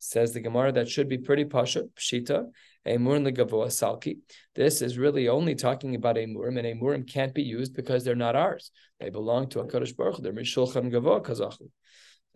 Says 0.00 0.32
the 0.32 0.40
Gemara 0.40 0.72
that 0.72 0.88
should 0.88 1.08
be 1.08 1.18
pretty 1.18 1.44
pasha, 1.44 1.84
pshita, 1.96 2.46
emurim 2.84 3.22
legavoa 3.30 3.68
salki. 3.68 4.18
This 4.56 4.82
is 4.82 4.98
really 4.98 5.28
only 5.28 5.54
talking 5.54 5.94
about 5.94 6.16
emurim, 6.16 6.58
and 6.58 6.66
emurim 6.66 7.08
can't 7.08 7.34
be 7.34 7.44
used 7.44 7.76
because 7.76 8.02
they're 8.02 8.16
not 8.16 8.34
ours. 8.34 8.72
They 8.98 9.10
belong 9.10 9.48
to 9.50 9.60
a 9.60 9.64
Baruch 9.64 10.18
They're 10.18 10.32
mishulchan 10.32 10.90
gavoa 10.90 11.24
kazachu. 11.24 11.68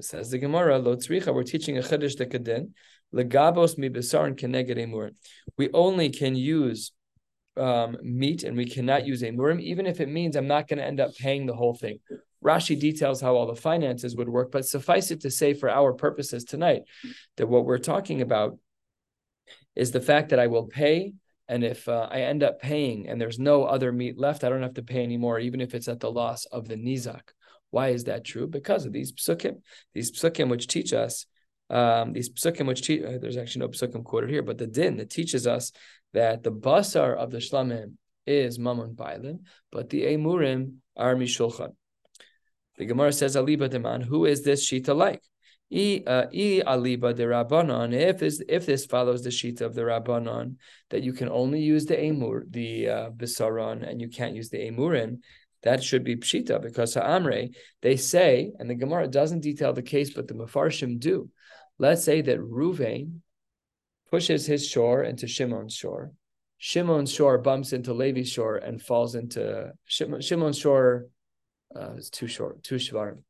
Says 0.02 0.30
the 0.30 0.38
Gemara, 0.38 0.78
Lo 0.78 0.96
tzricha, 0.96 1.34
we're 1.34 1.42
teaching 1.42 1.78
a 1.78 1.80
chiddush 1.80 2.16
dekadin, 2.16 2.70
legabos 3.14 3.78
mi 3.78 3.88
keneged 3.88 4.76
emurim. 4.76 5.14
We 5.56 5.70
only 5.72 6.10
can 6.10 6.34
use 6.34 6.92
um, 7.56 7.96
meat 8.02 8.44
and 8.44 8.56
we 8.56 8.66
cannot 8.66 9.06
use 9.06 9.22
emurim, 9.22 9.60
even 9.60 9.86
if 9.86 10.00
it 10.00 10.08
means 10.08 10.36
I'm 10.36 10.46
not 10.46 10.68
going 10.68 10.78
to 10.78 10.84
end 10.84 11.00
up 11.00 11.14
paying 11.16 11.46
the 11.46 11.54
whole 11.54 11.74
thing. 11.74 11.98
Rashi 12.42 12.78
details 12.78 13.20
how 13.20 13.36
all 13.36 13.46
the 13.46 13.54
finances 13.54 14.16
would 14.16 14.28
work, 14.28 14.50
but 14.50 14.64
suffice 14.64 15.10
it 15.10 15.20
to 15.22 15.30
say 15.30 15.52
for 15.52 15.68
our 15.68 15.92
purposes 15.92 16.44
tonight 16.44 16.82
that 17.36 17.48
what 17.48 17.66
we're 17.66 17.78
talking 17.78 18.22
about 18.22 18.58
is 19.76 19.90
the 19.90 20.00
fact 20.00 20.30
that 20.30 20.38
I 20.38 20.46
will 20.46 20.66
pay 20.66 21.12
and 21.48 21.64
if 21.64 21.88
uh, 21.88 22.08
I 22.10 22.20
end 22.20 22.44
up 22.44 22.60
paying 22.60 23.08
and 23.08 23.20
there's 23.20 23.40
no 23.40 23.64
other 23.64 23.90
meat 23.90 24.16
left, 24.16 24.44
I 24.44 24.48
don't 24.48 24.62
have 24.62 24.74
to 24.74 24.84
pay 24.84 25.02
anymore, 25.02 25.40
even 25.40 25.60
if 25.60 25.74
it's 25.74 25.88
at 25.88 25.98
the 25.98 26.10
loss 26.10 26.46
of 26.46 26.68
the 26.68 26.76
nizak. 26.76 27.22
Why 27.70 27.88
is 27.88 28.04
that 28.04 28.24
true? 28.24 28.46
Because 28.46 28.84
of 28.84 28.92
these 28.92 29.12
psukim, 29.12 29.60
these 29.94 30.10
psukim 30.10 30.48
which 30.48 30.66
teach 30.66 30.92
us, 30.92 31.26
um, 31.68 32.12
these 32.12 32.30
psukim 32.30 32.66
which 32.66 32.82
teach, 32.82 33.02
uh, 33.02 33.18
there's 33.20 33.36
actually 33.36 33.60
no 33.60 33.68
psukim 33.68 34.04
quoted 34.04 34.30
here, 34.30 34.42
but 34.42 34.58
the 34.58 34.66
din 34.66 34.96
that 34.96 35.10
teaches 35.10 35.46
us 35.46 35.72
that 36.12 36.42
the 36.42 36.50
basar 36.52 37.16
of 37.16 37.30
the 37.30 37.38
shlamim 37.38 37.94
is 38.26 38.58
mamun 38.58 38.94
bailim, 38.94 39.40
but 39.70 39.88
the 39.90 40.02
emurim 40.02 40.74
are 40.96 41.14
mishulchan. 41.14 41.74
The 42.78 42.86
Gemara 42.86 43.12
says, 43.12 43.36
Aliba 43.36 43.68
deman, 43.68 44.02
who 44.02 44.24
is 44.24 44.42
this 44.42 44.68
shita 44.68 44.96
like? 44.96 45.22
I, 45.72 46.02
uh, 46.04 46.26
aliba 46.26 47.14
de 47.14 47.24
rabbanon. 47.24 47.94
If 47.94 48.18
this 48.18 48.42
if 48.48 48.66
this 48.66 48.86
follows 48.86 49.22
the 49.22 49.30
shita 49.30 49.60
of 49.60 49.74
the 49.74 49.82
rabbanon, 49.82 50.56
that 50.90 51.02
you 51.04 51.12
can 51.12 51.28
only 51.28 51.60
use 51.60 51.86
the 51.86 51.94
emur, 51.96 52.42
the 52.50 52.88
uh, 52.88 53.86
and 53.88 54.00
you 54.00 54.08
can't 54.08 54.34
use 54.34 54.48
the 54.50 54.58
emurin, 54.58 55.20
that 55.62 55.82
should 55.82 56.04
be 56.04 56.16
pshita 56.16 56.62
because 56.62 56.94
Ha'amre, 56.94 57.50
they 57.82 57.96
say, 57.96 58.52
and 58.58 58.68
the 58.68 58.74
Gemara 58.74 59.08
doesn't 59.08 59.40
detail 59.40 59.72
the 59.72 59.82
case, 59.82 60.10
but 60.14 60.26
the 60.26 60.34
Mefarshim 60.34 60.98
do. 60.98 61.28
Let's 61.78 62.04
say 62.04 62.22
that 62.22 62.38
Ruvain 62.38 63.20
pushes 64.10 64.46
his 64.46 64.66
shore 64.66 65.02
into 65.02 65.26
Shimon's 65.26 65.74
shore. 65.74 66.12
Shimon's 66.58 67.12
shore 67.12 67.38
bumps 67.38 67.72
into 67.72 67.94
Levi's 67.94 68.30
shore 68.30 68.56
and 68.56 68.82
falls 68.82 69.14
into 69.14 69.72
Shimon, 69.86 70.20
Shimon's 70.20 70.58
shore. 70.58 71.06
Uh, 71.74 71.92
it's 71.96 72.10
too 72.10 72.26
short, 72.26 72.62
too 72.62 72.74
shvarim. 72.76 73.22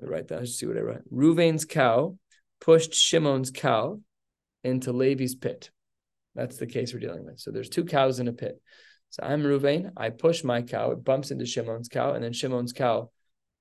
Write 0.00 0.28
that. 0.28 0.40
Let's 0.40 0.54
see 0.54 0.66
what 0.66 0.78
I 0.78 0.80
write. 0.80 1.12
Ruvain's 1.12 1.64
cow 1.64 2.16
pushed 2.60 2.94
Shimon's 2.94 3.50
cow 3.50 4.00
into 4.64 4.92
Levi's 4.92 5.34
pit. 5.34 5.70
That's 6.34 6.56
the 6.56 6.66
case 6.66 6.94
we're 6.94 7.00
dealing 7.00 7.24
with. 7.24 7.38
So 7.40 7.50
there's 7.50 7.68
two 7.68 7.84
cows 7.84 8.20
in 8.20 8.28
a 8.28 8.32
pit. 8.32 8.60
So 9.12 9.22
I'm 9.22 9.42
Ruvain. 9.42 9.92
I 9.94 10.08
push 10.08 10.42
my 10.42 10.62
cow. 10.62 10.92
It 10.92 11.04
bumps 11.04 11.30
into 11.30 11.44
Shimon's 11.44 11.90
cow, 11.90 12.14
and 12.14 12.24
then 12.24 12.32
Shimon's 12.32 12.72
cow 12.72 13.10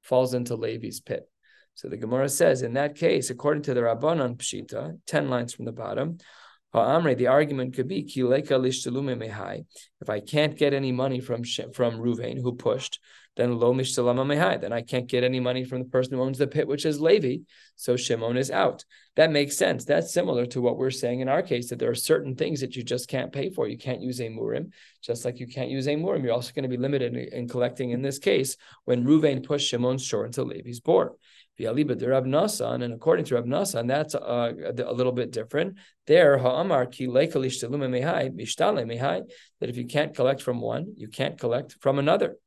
falls 0.01 0.33
into 0.33 0.55
Levi's 0.55 1.01
pit. 1.01 1.29
So 1.73 1.89
the 1.89 1.97
Gemara 1.97 2.29
says, 2.29 2.61
in 2.61 2.75
that 2.75 2.95
case, 2.95 3.29
according 3.29 3.63
to 3.63 3.73
the 3.73 3.81
Rabbanon 3.81 4.37
Pshita, 4.37 4.99
10 5.05 5.29
lines 5.29 5.53
from 5.53 5.65
the 5.65 5.73
bottom, 5.73 6.19
Ha'amre, 6.73 7.17
the 7.17 7.27
argument 7.27 7.75
could 7.75 7.89
be, 7.89 8.05
if 8.07 10.09
I 10.09 10.19
can't 10.21 10.57
get 10.57 10.73
any 10.73 10.91
money 10.93 11.19
from 11.19 11.43
from 11.43 11.99
Ruvain, 11.99 12.41
who 12.41 12.55
pushed, 12.55 13.01
then 13.37 13.57
lo 13.57 13.73
mishtalama. 13.73 14.61
Then 14.61 14.73
I 14.73 14.81
can't 14.81 15.07
get 15.07 15.23
any 15.23 15.39
money 15.39 15.63
from 15.63 15.79
the 15.79 15.89
person 15.89 16.13
who 16.13 16.21
owns 16.21 16.37
the 16.37 16.47
pit, 16.47 16.67
which 16.67 16.85
is 16.85 16.99
Levi. 16.99 17.43
So 17.75 17.95
Shimon 17.95 18.37
is 18.37 18.51
out. 18.51 18.83
That 19.15 19.31
makes 19.31 19.57
sense. 19.57 19.85
That's 19.85 20.13
similar 20.13 20.45
to 20.47 20.61
what 20.61 20.77
we're 20.77 20.91
saying 20.91 21.21
in 21.21 21.29
our 21.29 21.41
case 21.41 21.69
that 21.69 21.79
there 21.79 21.89
are 21.89 21.95
certain 21.95 22.35
things 22.35 22.61
that 22.61 22.75
you 22.75 22.83
just 22.83 23.07
can't 23.07 23.31
pay 23.31 23.49
for. 23.49 23.67
You 23.67 23.77
can't 23.77 24.01
use 24.01 24.19
a 24.21 24.29
murim, 24.29 24.71
just 25.01 25.25
like 25.25 25.39
you 25.39 25.47
can't 25.47 25.69
use 25.69 25.87
a 25.87 25.95
murim. 25.95 26.23
You're 26.23 26.33
also 26.33 26.51
going 26.53 26.63
to 26.63 26.69
be 26.69 26.77
limited 26.77 27.15
in, 27.15 27.39
in 27.39 27.47
collecting 27.47 27.91
in 27.91 28.01
this 28.01 28.19
case 28.19 28.57
when 28.85 29.05
Ruvain 29.05 29.45
pushed 29.45 29.67
Shimon's 29.67 30.03
shore 30.03 30.25
into 30.25 30.43
Levi's 30.43 30.79
bore. 30.79 31.15
V'aliba 31.59 31.97
de 31.97 32.07
Rab 32.07 32.25
Nasan, 32.25 32.83
and 32.83 32.93
according 32.93 33.25
to 33.25 33.35
Rab 33.35 33.45
Nasan, 33.45 33.87
that's 33.87 34.15
uh, 34.15 34.53
a, 34.65 34.93
little 34.93 35.11
bit 35.11 35.31
different. 35.31 35.77
There, 36.07 36.37
ha'amar 36.37 36.85
ki 36.85 37.07
mehai 37.07 38.31
mishtale 38.31 38.85
mehai, 38.85 39.29
that 39.59 39.69
if 39.69 39.77
you 39.77 39.85
can't 39.85 40.15
collect 40.15 40.41
from 40.41 40.61
one, 40.61 40.93
you 40.97 41.09
can't 41.09 41.37
collect 41.37 41.75
from 41.81 41.99
another. 41.99 42.37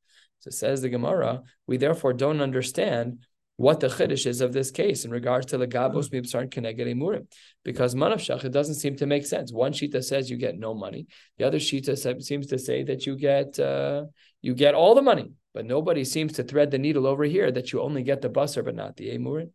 So 0.45 0.51
says 0.51 0.83
the 0.83 0.91
Gemara, 0.91 1.43
we 1.67 1.79
therefore 1.79 2.13
don't 2.13 2.43
understand 2.43 3.25
what 3.57 3.81
the 3.81 3.87
chiddush 3.87 4.27
is 4.27 4.43
of 4.43 4.53
this 4.53 4.71
case 4.71 5.07
in 5.07 5.11
regards 5.11 5.47
to 5.47 5.57
the 5.57 5.67
gabos 5.67 6.11
mibsar 6.11 6.47
keneged 6.51 6.81
emurim, 6.81 7.27
because 7.65 7.95
manavshach 7.95 8.45
it 8.45 8.53
doesn't 8.53 8.75
seem 8.75 8.95
to 8.97 9.07
make 9.07 9.25
sense. 9.25 9.55
One 9.55 9.73
shita 9.73 10.05
says 10.05 10.29
you 10.29 10.37
get 10.37 10.59
no 10.59 10.75
money, 10.75 11.07
the 11.39 11.47
other 11.47 11.59
shita 11.59 12.23
seems 12.23 12.49
to 12.49 12.59
say 12.59 12.83
that 12.83 13.07
you 13.07 13.17
get 13.17 13.59
uh, 13.59 14.05
you 14.43 14.53
get 14.55 14.75
all 14.75 14.95
the 14.95 15.01
money, 15.01 15.33
but 15.55 15.65
nobody 15.65 16.05
seems 16.05 16.35
to 16.35 16.43
thread 16.43 16.71
the 16.71 16.79
needle 16.79 17.07
over 17.07 17.25
here 17.25 17.51
that 17.51 17.73
you 17.73 17.81
only 17.81 18.03
get 18.03 18.21
the 18.21 18.29
basar 18.29 18.63
but 18.63 18.75
not 18.75 18.97
the 18.97 19.17
emurim. 19.17 19.51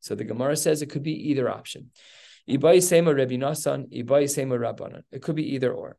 So 0.00 0.14
the 0.14 0.24
Gemara 0.24 0.56
says 0.56 0.80
it 0.80 0.88
could 0.88 1.02
be 1.02 1.28
either 1.30 1.50
option. 1.50 1.90
Ibai 2.48 2.82
sema 2.82 3.14
Rabbi 3.14 3.36
Nasan, 3.36 3.92
Ibai 3.92 4.28
sema 4.28 4.56
Rabbanan. 4.56 5.02
It 5.12 5.22
could 5.22 5.36
be 5.36 5.54
either 5.54 5.72
or. 5.72 5.96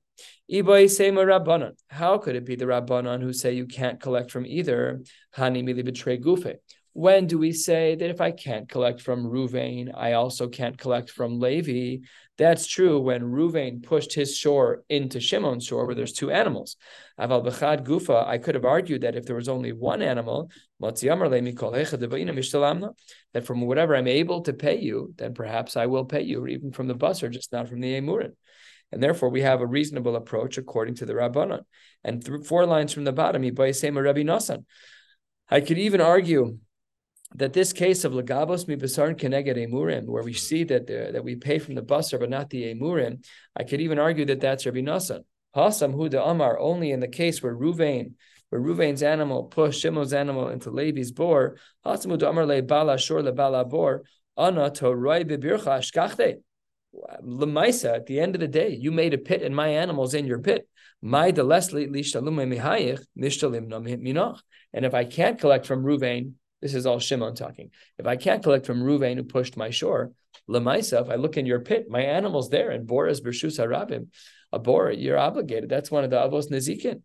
Ibai 0.52 0.90
sema 0.90 1.22
Rabbanan. 1.22 1.74
How 1.90 2.18
could 2.18 2.36
it 2.36 2.46
be 2.46 2.56
the 2.56 2.66
Rabbanan 2.66 3.22
who 3.22 3.34
say 3.34 3.54
you 3.54 3.66
can't 3.66 4.00
collect 4.00 4.32
from 4.32 4.46
either? 4.46 5.02
Hani 5.36 5.64
mili 5.64 5.84
betray 5.84 6.20
gufe. 6.20 6.56
When 6.94 7.26
do 7.26 7.38
we 7.38 7.54
say 7.54 7.96
that 7.96 8.10
if 8.10 8.20
I 8.20 8.32
can't 8.32 8.68
collect 8.68 9.00
from 9.00 9.24
Ruvain, 9.24 9.92
I 9.96 10.14
also 10.14 10.50
can't 10.50 10.78
collect 10.78 11.10
from 11.10 11.40
Levi? 11.40 12.04
That's 12.38 12.68
true 12.68 13.00
when 13.00 13.22
Ruvain 13.22 13.82
pushed 13.82 14.14
his 14.14 14.36
shore 14.36 14.84
into 14.90 15.20
Shimon's 15.20 15.66
shore, 15.66 15.86
where 15.86 15.96
there's 15.96 16.12
two 16.12 16.32
animals. 16.32 16.76
Aval 17.18 17.46
bechad 17.46 17.86
gufa, 17.86 18.28
I 18.28 18.40
could 18.40 18.56
have 18.56 18.66
argued 18.66 19.04
that 19.04 19.16
if 19.16 19.26
there 19.26 19.38
was 19.38 19.48
only 19.48 19.72
one 19.72 20.02
animal, 20.02 20.52
that 20.82 20.98
from 23.46 23.62
whatever 23.62 23.96
I'm 23.96 24.08
able 24.08 24.42
to 24.42 24.54
pay 24.54 24.80
you, 24.80 25.14
then 25.18 25.34
perhaps 25.34 25.78
I 25.78 25.86
will 25.86 26.04
pay 26.04 26.24
you, 26.24 26.46
even 26.48 26.74
from 26.74 26.88
the 26.88 26.96
basar, 26.96 27.32
just 27.32 27.54
not 27.54 27.70
from 27.70 27.80
the 27.80 27.96
emurin. 27.96 28.36
And 28.92 29.02
therefore, 29.02 29.30
we 29.30 29.42
have 29.44 29.62
a 29.62 29.68
reasonable 29.68 30.18
approach 30.18 30.58
according 30.58 30.96
to 30.96 31.06
the 31.06 31.14
Rabbanon. 31.14 31.62
And 32.04 32.46
four 32.46 32.66
lines 32.66 32.92
from 32.92 33.06
the 33.06 33.14
bottom, 33.14 33.44
Rabbi 33.44 33.52
Nasan. 33.52 34.66
I 35.50 35.62
could 35.62 35.78
even 35.78 36.02
argue 36.02 36.58
that 37.36 37.54
this 37.54 37.74
case 37.74 38.04
of 38.04 38.14
legabos 38.14 38.68
mi 38.68 38.76
basar 38.76 39.16
keneged 39.16 39.58
emurim, 39.58 40.06
where 40.06 40.24
we 40.24 40.34
see 40.34 40.64
that 40.66 40.88
that 40.88 41.24
we 41.24 41.36
pay 41.36 41.60
from 41.60 41.76
the 41.76 41.82
basar 41.82 42.20
but 42.20 42.30
not 42.30 42.50
the 42.50 42.74
emurim, 42.74 43.24
I 43.56 43.64
could 43.64 43.82
even 43.82 44.00
argue 44.00 44.26
that 44.26 44.42
that's 44.42 44.66
Rabbi 44.66 44.82
Nasan. 44.82 45.24
Hasam 45.56 45.94
huda 45.96 46.30
amar 46.30 46.60
only 46.60 46.92
in 46.92 47.00
the 47.00 47.08
case 47.08 47.42
where 47.44 47.56
Ruvain, 47.56 48.14
where 48.50 48.62
Ruvain's 48.62 49.04
animal 49.04 49.46
pushed 49.46 49.82
Shimon's 49.82 50.14
animal 50.14 50.50
into 50.50 50.70
Levi's 50.72 51.12
bore. 51.12 51.58
Hasam 51.86 52.18
huda 52.18 52.30
amar 52.30 52.46
le 52.46 52.62
bala 52.62 52.98
shor 52.98 53.22
le 53.22 53.32
bala 53.32 53.66
bor 53.66 54.04
ana 54.38 54.70
toroi 54.72 55.24
bebircha 55.24 55.80
ashkachte. 55.80 56.42
Lemaisa, 57.24 57.96
at 57.96 58.06
the 58.06 58.20
end 58.20 58.36
of 58.36 58.42
the 58.42 58.48
day, 58.48 58.70
you 58.70 58.92
made 58.92 59.14
a 59.14 59.18
pit 59.18 59.42
and 59.42 59.56
my 59.56 59.70
animal's 59.70 60.14
in 60.14 60.26
your 60.26 60.40
pit. 60.40 60.68
My 61.02 61.28
And 61.30 61.38
if 64.86 64.94
I 64.94 65.06
can't 65.06 65.40
collect 65.40 65.66
from 65.66 65.84
Ruvain, 65.84 66.34
this 66.62 66.74
is 66.74 66.86
all 66.86 67.00
Shimon 67.00 67.36
talking. 67.36 67.72
If 67.98 68.08
I 68.08 68.16
can't 68.16 68.44
collect 68.44 68.66
from 68.66 68.82
Ruvain 68.84 69.16
who 69.16 69.24
pushed 69.24 69.58
my 69.58 69.70
shore, 69.70 70.12
if 70.48 71.10
I 71.10 71.16
look 71.16 71.38
in 71.38 71.46
your 71.46 71.60
pit, 71.60 71.88
my 71.90 72.02
animal's 72.02 72.50
there, 72.50 72.72
and 72.72 72.88
Boras 72.88 73.22
Bershus 73.22 73.60
Harabim, 73.60 74.08
a 74.52 74.60
Bora, 74.60 74.96
you're 74.96 75.18
obligated. 75.18 75.70
That's 75.70 75.92
one 75.92 76.04
of 76.04 76.10
the 76.10 76.18
Avos 76.18 76.52
Nezikin. 76.52 77.02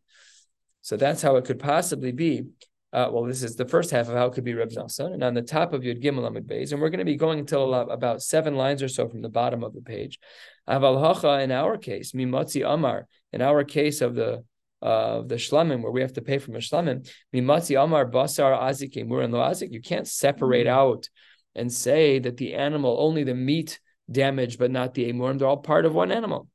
So 0.83 0.97
that's 0.97 1.23
how 1.23 1.37
it 1.37 1.45
could 1.45 1.59
possibly 1.59 2.13
be 2.13 2.47
uh, 2.93 3.11
well, 3.13 3.25
this 3.25 3.43
is 3.43 3.57
the 3.57 3.69
first 3.69 3.91
half 3.91 4.09
of 4.09 4.15
how 4.15 4.27
it 4.27 4.33
could 4.33 4.43
be 4.45 4.55
Reb 4.55 4.71
Nassan, 4.71 5.13
and 5.13 5.23
on 5.23 5.35
the 5.35 5.43
top 5.43 5.75
of 5.75 5.83
Yud 5.83 6.03
Gimel 6.03 6.27
Amid 6.27 6.47
Beis, 6.47 6.73
and 6.73 6.81
we're 6.81 6.89
going 6.89 7.01
to 7.01 7.05
be 7.05 7.17
going 7.17 7.39
until 7.39 7.75
about 7.75 8.23
seven 8.23 8.55
lines 8.57 8.83
or 8.83 8.89
so 8.89 9.07
from 9.07 9.21
the 9.21 9.29
bottom 9.29 9.63
of 9.63 9.75
the 9.75 9.83
page. 9.83 10.19
Aval 10.67 10.99
Hacha, 10.99 11.41
in 11.41 11.53
our 11.53 11.77
case, 11.77 12.13
Mimotzi 12.13 12.67
Amar, 12.67 13.07
in 13.35 13.43
our 13.43 13.65
case 13.65 14.01
of 14.01 14.15
the 14.15 14.45
of 14.83 15.25
uh, 15.25 15.27
the 15.27 15.37
shlamim, 15.37 15.83
where 15.83 15.93
we 15.93 16.03
have 16.03 16.13
to 16.15 16.23
pay 16.23 16.39
from 16.39 16.55
a 16.55 16.59
shlamim, 16.59 17.09
Mimotzi 17.35 17.83
Amar 17.83 18.07
Basar 18.07 18.59
Azik 18.61 18.97
Emur 18.97 19.31
Lo 19.31 19.41
Azik, 19.41 19.73
you 19.73 19.81
can't 19.81 20.07
separate 20.07 20.67
mm-hmm. 20.67 20.79
out 20.79 21.09
and 21.55 21.73
say 21.73 22.19
that 22.19 22.37
the 22.37 22.55
animal, 22.55 22.97
only 23.01 23.25
the 23.25 23.35
meat 23.35 23.81
damaged, 24.11 24.59
but 24.59 24.71
not 24.71 24.95
the 24.95 25.11
Emurim, 25.11 25.39
they're 25.39 25.49
all 25.49 25.57
part 25.57 25.87
of 25.87 25.95
one 25.95 26.13
animal. 26.13 26.49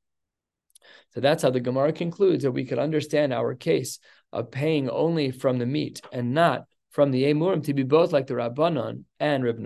So 1.14 1.20
that's 1.20 1.44
how 1.44 1.50
the 1.50 1.60
Gemara 1.60 1.92
concludes 1.92 2.44
that 2.44 2.52
we 2.52 2.66
could 2.66 2.80
understand 2.80 3.34
our 3.34 3.54
case 3.56 4.00
of 4.32 4.52
paying 4.52 4.90
only 4.90 5.32
from 5.32 5.58
the 5.58 5.66
meat 5.66 6.02
and 6.14 6.34
not 6.34 6.66
from 6.92 7.12
the 7.12 7.24
Emurim 7.24 7.64
to 7.66 7.74
be 7.74 7.84
both 7.84 8.14
like 8.14 8.28
the 8.28 8.36
Rabbanon 8.36 9.04
and 9.20 9.44
Rib. 9.44 9.66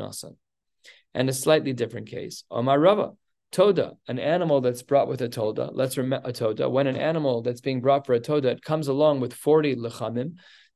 And 1.14 1.30
a 1.30 1.34
slightly 1.34 1.74
different 1.74 2.08
case, 2.08 2.44
Omar 2.50 2.80
Rava, 2.80 3.12
Toda, 3.56 3.94
an 4.10 4.20
animal 4.20 4.60
that's 4.60 4.82
brought 4.82 5.08
with 5.08 5.22
a 5.22 5.30
Toda, 5.30 5.70
let's 5.72 5.96
remember 5.96 6.28
a 6.28 6.34
Toda, 6.34 6.68
when 6.70 6.88
an 6.88 6.98
animal 6.98 7.42
that's 7.42 7.62
being 7.62 7.80
brought 7.80 8.06
for 8.06 8.12
a 8.12 8.20
Toda, 8.20 8.50
it 8.50 8.62
comes 8.62 8.90
along 8.90 9.22
with 9.22 9.34
40 9.34 9.78
lechamim, 9.78 10.34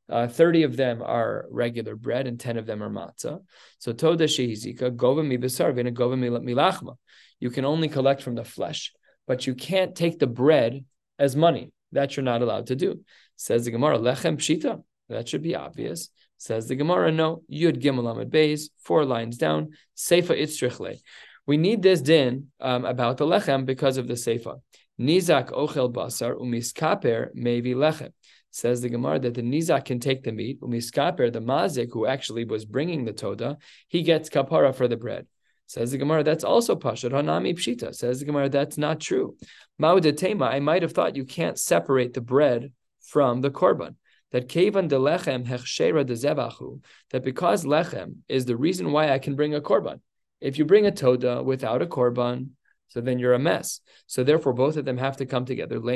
uh, 0.08 0.30
30 0.30 0.64
of 0.64 0.78
them 0.78 1.02
are 1.02 1.46
regular 1.52 1.98
bread 1.98 2.26
and 2.26 2.40
10 2.40 2.56
of 2.56 2.66
them 2.66 2.82
are 2.82 2.90
matzah. 2.90 3.42
So 3.80 3.92
Toda 3.92 4.28
shehizika, 4.28 4.96
gova 4.96 5.28
mi 5.28 5.36
besar, 5.36 5.74
vina 5.74 5.92
gova 5.92 6.16
milachma. 6.16 6.96
You 7.42 7.50
can 7.50 7.66
only 7.66 7.90
collect 7.90 8.22
from 8.22 8.36
the 8.36 8.46
flesh, 8.46 8.94
but 9.28 9.46
you 9.46 9.56
can't 9.56 9.94
take 9.94 10.18
the 10.18 10.28
bread 10.28 10.86
as 11.20 11.36
money. 11.36 11.74
That 11.92 12.16
you're 12.16 12.24
not 12.24 12.42
allowed 12.42 12.68
to 12.68 12.78
do. 12.78 13.02
Says 13.36 13.66
the 13.66 13.72
Gemara, 13.72 14.00
lechem 14.00 14.38
pshita. 14.38 14.82
That 15.10 15.28
should 15.28 15.44
be 15.44 15.54
obvious. 15.54 16.08
Says 16.38 16.70
the 16.70 16.76
Gemara, 16.76 17.12
no. 17.12 17.44
Yud 17.52 17.82
gimel 17.82 18.10
amid 18.10 18.32
beis, 18.32 18.70
four 18.84 19.04
lines 19.04 19.38
down. 19.38 19.72
Seifa 19.98 20.40
itzrichle. 20.40 21.02
We 21.50 21.58
need 21.58 21.82
this 21.82 22.02
din 22.02 22.52
um, 22.62 22.86
about 22.86 23.18
the 23.18 23.26
lechem 23.26 23.66
because 23.66 23.98
of 23.98 24.08
the 24.08 24.14
seifa. 24.14 24.62
Nizak 25.02 25.50
ochel 25.50 25.92
basar 25.92 26.40
umiskaper 26.40 27.36
mevi 27.36 27.74
lechem. 27.74 28.12
Says 28.52 28.82
the 28.82 28.90
Gemara 28.90 29.18
that 29.18 29.34
the 29.34 29.42
nizak 29.42 29.86
can 29.86 30.00
take 30.00 30.22
the 30.22 30.32
meat. 30.32 30.62
Umiskaper, 30.62 31.34
the 31.34 31.42
mazik 31.42 31.88
who 31.92 32.06
actually 32.06 32.46
was 32.46 32.66
bringing 32.66 33.04
the 33.04 33.14
toda, 33.14 33.58
he 33.88 34.04
gets 34.04 34.30
kapara 34.30 34.76
for 34.76 34.88
the 34.88 34.96
bread. 34.96 35.26
Says 35.66 35.90
the 35.90 35.98
Gemara, 35.98 36.24
that's 36.24 36.44
also 36.44 36.76
pashut 36.76 37.14
hanami 37.14 37.56
pshita. 37.56 37.96
Says 37.96 38.20
the 38.20 38.26
Gemara, 38.26 38.50
that's 38.50 38.78
not 38.78 39.00
true. 39.00 39.36
Ma'udetema, 39.82 40.48
I 40.48 40.60
might 40.60 40.84
have 40.84 40.92
thought 40.92 41.16
you 41.16 41.26
can't 41.26 41.58
separate 41.58 42.14
the 42.14 42.22
bread 42.22 42.72
from 43.02 43.42
the 43.42 43.50
korban. 43.50 43.96
That 44.34 44.50
kevan 44.50 44.88
de 44.88 44.98
lechem 44.98 45.48
hechshera 45.48 46.06
de 46.06 46.14
zebachu, 46.14 46.84
that 47.10 47.24
because 47.24 47.66
lechem 47.66 48.18
is 48.28 48.46
the 48.46 48.56
reason 48.56 48.92
why 48.92 49.12
I 49.12 49.18
can 49.18 49.36
bring 49.36 49.56
a 49.56 49.62
korban. 49.62 50.02
If 50.42 50.58
you 50.58 50.66
bring 50.66 50.86
a 50.86 50.92
toda 50.92 51.44
without 51.44 51.82
a 51.82 51.86
korban, 51.86 52.50
so 52.90 53.02
then 53.02 53.20
you're 53.20 53.34
a 53.34 53.40
mess. 53.40 53.82
So 54.08 54.24
therefore, 54.24 54.54
both 54.54 54.76
of 54.76 54.84
them 54.84 54.98
have 54.98 55.18
to 55.18 55.28
come 55.28 55.46
together. 55.46 55.76
How 55.76 55.94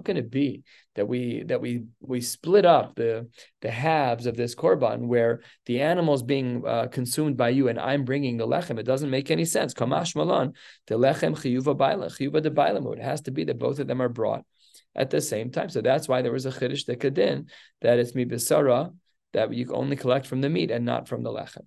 can 0.00 0.16
it 0.16 0.30
be 0.30 0.62
that 0.94 1.06
we 1.06 1.42
that 1.44 1.60
we 1.60 1.84
we 2.00 2.20
split 2.22 2.64
up 2.64 2.94
the 2.94 3.28
the 3.60 3.70
halves 3.70 4.24
of 4.24 4.34
this 4.36 4.54
korban 4.54 5.06
where 5.06 5.42
the 5.66 5.82
animal 5.82 6.14
is 6.14 6.22
being 6.22 6.66
uh, 6.66 6.86
consumed 6.86 7.36
by 7.36 7.50
you 7.50 7.68
and 7.68 7.78
I'm 7.78 8.06
bringing 8.06 8.38
the 8.38 8.46
lechem? 8.46 8.78
It 8.78 8.86
doesn't 8.86 9.10
make 9.10 9.30
any 9.30 9.44
sense. 9.44 9.74
Kamash 9.74 10.16
malan 10.16 10.54
the 10.86 10.94
lechem 10.94 11.36
chiyuva 11.36 11.76
baila 11.76 12.06
chiyuva 12.06 12.40
de 12.42 12.92
It 12.92 13.02
has 13.02 13.20
to 13.22 13.30
be 13.30 13.44
that 13.44 13.58
both 13.58 13.80
of 13.80 13.86
them 13.86 14.00
are 14.00 14.08
brought 14.08 14.46
at 14.94 15.10
the 15.10 15.20
same 15.20 15.50
time. 15.50 15.68
So 15.68 15.82
that's 15.82 16.08
why 16.08 16.22
there 16.22 16.32
was 16.32 16.46
a 16.46 16.52
chiddush 16.52 16.86
dekadin 16.86 17.50
that 17.82 17.98
it's 17.98 18.14
mi 18.14 18.24
bisara 18.24 18.94
that 19.36 19.54
you 19.54 19.72
only 19.72 19.94
collect 19.94 20.26
from 20.26 20.40
the 20.40 20.50
meat 20.50 20.70
and 20.72 20.84
not 20.84 21.06
from 21.06 21.22
the 21.22 21.30
lechem 21.30 21.66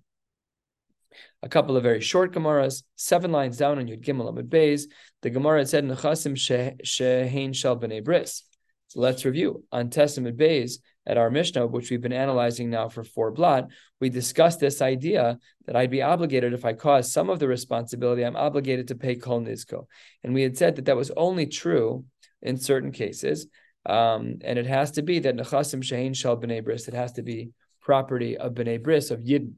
a 1.42 1.48
couple 1.48 1.76
of 1.76 1.82
very 1.82 2.00
short 2.00 2.32
Gemaras, 2.32 2.82
seven 2.96 3.32
lines 3.32 3.56
down 3.56 3.78
on 3.78 3.86
Yud 3.86 4.04
Gimel 4.04 4.28
Amid 4.28 4.50
Beis. 4.50 4.82
The 5.22 5.30
Gemara 5.30 5.66
said, 5.66 5.84
Nechasim 5.84 6.36
shehein 6.36 7.54
shel 7.54 7.78
b'nei 7.78 8.04
bris. 8.04 8.44
So 8.88 9.00
let's 9.00 9.24
review. 9.24 9.64
On 9.72 9.88
Tes 9.88 10.18
Amud 10.18 10.36
Beis, 10.36 10.78
at 11.06 11.16
our 11.16 11.30
Mishnah, 11.30 11.66
which 11.66 11.90
we've 11.90 12.00
been 12.00 12.12
analyzing 12.12 12.70
now 12.70 12.88
for 12.88 13.02
four 13.02 13.30
blot, 13.30 13.68
we 14.00 14.10
discussed 14.10 14.60
this 14.60 14.82
idea 14.82 15.38
that 15.66 15.74
I'd 15.74 15.90
be 15.90 16.02
obligated, 16.02 16.52
if 16.52 16.64
I 16.64 16.74
cause 16.74 17.10
some 17.10 17.30
of 17.30 17.38
the 17.38 17.48
responsibility, 17.48 18.22
I'm 18.22 18.36
obligated 18.36 18.88
to 18.88 18.94
pay 18.94 19.16
Kol 19.16 19.40
Nizko. 19.40 19.86
And 20.22 20.34
we 20.34 20.42
had 20.42 20.58
said 20.58 20.76
that 20.76 20.84
that 20.86 20.96
was 20.96 21.10
only 21.16 21.46
true 21.46 22.04
in 22.42 22.58
certain 22.58 22.92
cases. 22.92 23.46
Um, 23.86 24.38
and 24.42 24.58
it 24.58 24.66
has 24.66 24.92
to 24.92 25.02
be 25.02 25.20
that 25.20 25.36
Nechasim 25.36 25.82
Shehin 25.82 26.14
Shal 26.14 26.36
B'nei 26.36 26.62
Bris, 26.62 26.86
it 26.86 26.94
has 26.94 27.12
to 27.12 27.22
be 27.22 27.50
property 27.80 28.36
of 28.36 28.54
B'nei 28.54 28.82
Bris, 28.82 29.10
of 29.10 29.20
Yidden. 29.20 29.54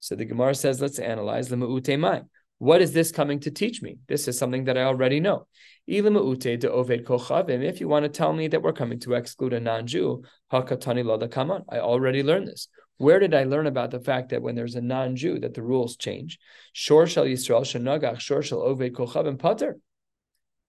So 0.00 0.14
the 0.14 0.24
Gemara 0.24 0.54
says, 0.54 0.80
let's 0.80 0.98
analyze 0.98 1.48
the 1.48 1.56
ma'ute 1.56 2.24
What 2.58 2.80
is 2.80 2.92
this 2.92 3.12
coming 3.12 3.40
to 3.40 3.50
teach 3.50 3.82
me? 3.82 3.98
This 4.08 4.28
is 4.28 4.38
something 4.38 4.64
that 4.64 4.78
I 4.78 4.84
already 4.84 5.20
know. 5.20 5.46
If 5.86 6.04
you 6.04 7.88
want 7.88 8.04
to 8.04 8.08
tell 8.08 8.32
me 8.32 8.48
that 8.48 8.62
we're 8.62 8.72
coming 8.72 9.00
to 9.00 9.14
exclude 9.14 9.52
a 9.52 9.60
non-Jew, 9.60 10.22
hakatani 10.52 11.64
I 11.68 11.78
already 11.78 12.22
learned 12.22 12.48
this. 12.48 12.68
Where 12.98 13.18
did 13.18 13.34
I 13.34 13.44
learn 13.44 13.66
about 13.66 13.90
the 13.90 14.00
fact 14.00 14.28
that 14.28 14.42
when 14.42 14.54
there's 14.54 14.74
a 14.74 14.80
non-Jew 14.82 15.40
that 15.40 15.54
the 15.54 15.62
rules 15.62 15.96
change? 15.96 16.38
Shor 16.74 17.06
shall 17.06 17.24
Yisrael 17.24 17.62
shenagach, 17.62 18.20
shor 18.20 18.42
shall 18.42 18.60
oved 18.60 18.92
kochav 18.92 19.26
and 19.26 19.38
pater. 19.38 19.78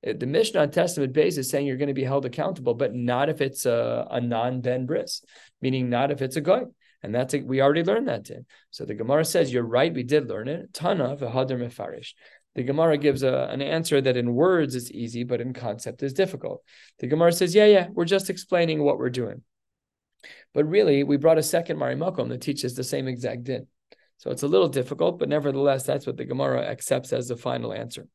Uh, 0.06 0.14
the 0.18 0.26
Mishnah 0.26 0.62
on 0.62 0.72
Tes 0.72 0.98
Amud 0.98 1.14
Beis 1.14 1.38
is 1.38 1.50
saying 1.50 1.68
you're 1.68 1.78
going 1.78 1.88
to 1.88 1.94
be 1.94 2.04
held 2.04 2.26
accountable, 2.26 2.74
but 2.74 2.94
not 2.94 3.30
if 3.30 3.42
it's 3.42 3.66
a, 3.66 4.08
a 4.10 4.22
non-ben 4.22 4.86
bris, 4.86 5.24
meaning 5.62 5.90
not 5.90 6.12
if 6.12 6.22
it's 6.22 6.36
a 6.36 6.42
guy. 6.42 6.64
And 7.04 7.14
that's 7.14 7.34
a, 7.34 7.40
we 7.40 7.62
already 7.62 7.84
learned 7.84 8.08
that. 8.08 8.30
In. 8.30 8.46
So 8.70 8.86
the 8.86 8.94
Gemara 8.94 9.26
says, 9.26 9.52
you're 9.52 9.64
right, 9.64 9.94
we 9.94 10.04
did 10.04 10.28
learn 10.28 10.48
it. 10.48 10.74
Tana 10.74 11.16
v'hader 11.16 11.60
mefarish. 11.60 12.14
The 12.54 12.64
Gemara 12.64 12.98
gives 12.98 13.24
a, 13.24 13.48
an 13.50 13.62
answer 13.62 14.02
that 14.02 14.18
in 14.18 14.34
words 14.34 14.76
is 14.76 14.92
easy, 14.92 15.24
but 15.24 15.42
in 15.42 15.54
concept 15.54 16.04
is 16.04 16.14
difficult. 16.14 16.64
The 17.00 17.08
Gemara 17.08 17.32
says, 17.32 17.56
yeah, 17.56 17.66
yeah, 17.66 17.88
we're 17.92 18.06
just 18.06 18.30
explaining 18.30 18.84
what 18.84 18.98
we're 18.98 19.10
doing. 19.10 19.42
But 20.54 20.66
really, 20.66 21.04
we 21.04 21.18
brought 21.18 21.38
a 21.38 21.44
second 21.44 21.78
Marimakom 21.78 22.30
that 22.30 22.42
teaches 22.42 22.76
the 22.76 22.84
same 22.84 23.08
exact 23.08 23.46
din. 23.46 23.68
So 24.18 24.30
it's 24.30 24.44
a 24.44 24.48
little 24.48 24.68
difficult, 24.68 25.18
but 25.18 25.30
nevertheless, 25.30 25.84
that's 25.84 26.06
what 26.06 26.18
the 26.18 26.26
Gemara 26.26 26.62
accepts 26.62 27.14
as 27.14 27.30
the 27.30 27.38
final 27.38 27.74
answer. 27.74 28.06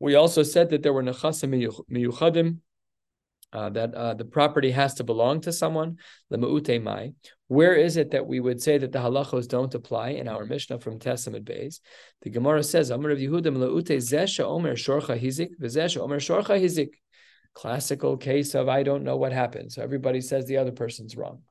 We 0.00 0.14
also 0.14 0.42
said 0.42 0.70
that 0.70 0.82
there 0.82 0.92
were 0.92 1.02
nechasim 1.02 1.50
miyuchadim, 1.90 2.58
uh, 3.52 3.70
that 3.70 3.94
uh, 3.94 4.14
the 4.14 4.24
property 4.24 4.70
has 4.70 4.94
to 4.94 5.04
belong 5.04 5.40
to 5.42 5.52
someone. 5.52 5.96
mai. 6.30 7.12
Where 7.46 7.74
is 7.74 7.96
it 7.96 8.10
that 8.10 8.26
we 8.26 8.40
would 8.40 8.62
say 8.62 8.76
that 8.76 8.92
the 8.92 8.98
halachos 8.98 9.48
don't 9.48 9.74
apply 9.74 10.10
in 10.10 10.28
our 10.28 10.44
Mishnah 10.44 10.80
from 10.80 10.98
Tes 10.98 11.26
Amud 11.26 11.44
Beis? 11.44 11.80
The 12.22 12.30
Gemara 12.30 12.62
says, 12.62 12.90
"Amar 12.90 13.10
of 13.10 13.18
Yehudim 13.18 13.56
leute 13.56 13.98
zesha 13.98 14.44
omer 14.44 14.74
shorcha 14.74 15.18
hizik 15.18 15.58
v'zesha 15.58 16.00
omer 16.02 16.20
shorcha 16.20 16.60
hizik." 16.60 16.90
Classical 17.54 18.18
case 18.18 18.54
of 18.54 18.68
I 18.68 18.82
don't 18.82 19.02
know 19.02 19.16
what 19.16 19.32
happened, 19.32 19.72
so 19.72 19.82
everybody 19.82 20.20
says 20.20 20.44
the 20.44 20.58
other 20.58 20.70
person's 20.70 21.16
wrong, 21.16 21.42